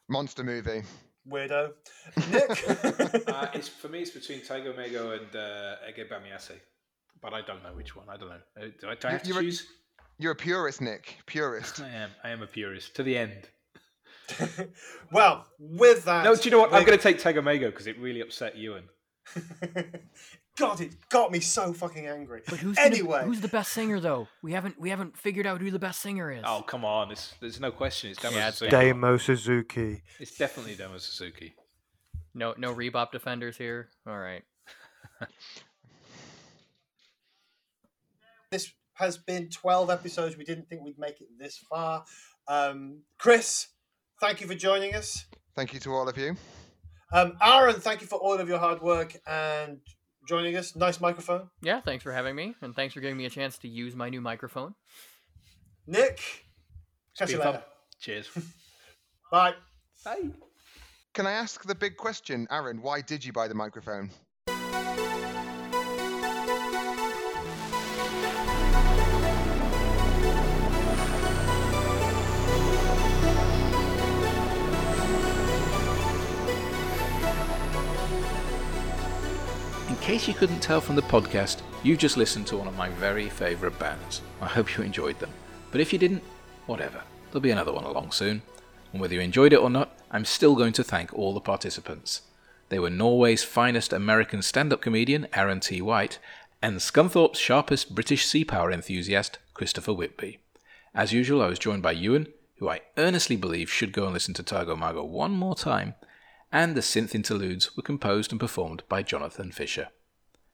[0.09, 0.83] Monster movie.
[1.27, 1.73] weirdo.
[2.31, 3.27] Nick.
[3.29, 3.99] Uh, it's for me.
[4.01, 6.59] It's between Tago Mago and uh, Ege Bamyasi,
[7.21, 8.07] but I don't know which one.
[8.09, 8.39] I don't know.
[8.59, 9.67] Uh, Do I, do I have to You're a- choose?
[10.17, 11.17] You're a purist, Nick.
[11.25, 11.81] Purist.
[11.81, 12.09] I am.
[12.23, 13.49] I am a purist to the end.
[15.11, 16.23] well, with that.
[16.23, 16.73] No, do you know what?
[16.73, 18.83] I'm going to take Tago Mago because it really upset Ewan.
[20.57, 22.41] God, it got me so fucking angry.
[22.47, 24.27] But who's gonna- anyway, who's the best singer though?
[24.41, 26.43] We haven't we haven't figured out who the best singer is.
[26.45, 27.11] Oh come on!
[27.11, 28.11] It's, there's no question.
[28.11, 28.71] It's Damo Yeah, it's Suzuki.
[28.71, 30.01] Damo Suzuki.
[30.19, 31.55] It's definitely Damo Suzuki.
[32.33, 33.89] No no Rebop defenders here.
[34.07, 34.43] All right.
[38.51, 40.37] This has been 12 episodes.
[40.37, 42.05] We didn't think we'd make it this far.
[42.47, 43.67] Um, Chris,
[44.21, 45.25] thank you for joining us.
[45.55, 46.37] Thank you to all of you.
[47.13, 49.79] Um, Aaron, thank you for all of your hard work and
[50.27, 50.75] joining us.
[50.75, 51.49] Nice microphone.
[51.61, 54.09] Yeah, thanks for having me, and thanks for giving me a chance to use my
[54.09, 54.75] new microphone.
[55.87, 56.19] Nick,
[57.17, 57.53] catch you been fun.
[57.53, 57.65] later.
[57.99, 58.29] Cheers.
[59.31, 59.53] Bye.
[60.03, 60.29] Bye.
[61.13, 62.81] Can I ask the big question, Aaron?
[62.81, 64.09] Why did you buy the microphone?
[80.05, 83.27] Case you couldn't tell from the podcast, you've just listened to one of my very
[83.27, 84.21] favourite bands.
[84.39, 85.31] I hope you enjoyed them.
[85.71, 86.21] But if you didn't,
[86.67, 87.01] whatever.
[87.31, 88.43] There'll be another one along soon.
[88.91, 92.21] And whether you enjoyed it or not, I'm still going to thank all the participants.
[92.69, 95.81] They were Norway's finest American stand up comedian, Aaron T.
[95.81, 96.19] White,
[96.61, 100.37] and Scunthorpe's sharpest British sea power enthusiast, Christopher Whitby.
[100.93, 102.27] As usual, I was joined by Ewan,
[102.59, 105.95] who I earnestly believe should go and listen to Tago Mago one more time,
[106.55, 109.89] and the synth interludes were composed and performed by Jonathan Fisher.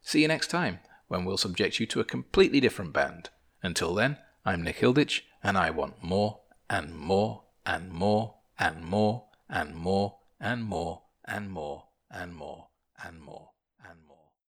[0.01, 3.29] See you next time, when we'll subject you to a completely different band.
[3.61, 9.19] Until then, I'm Nick Hilditch, and I want more and more and more and more
[9.47, 12.67] and more and more and more and more and more
[13.05, 13.50] and more.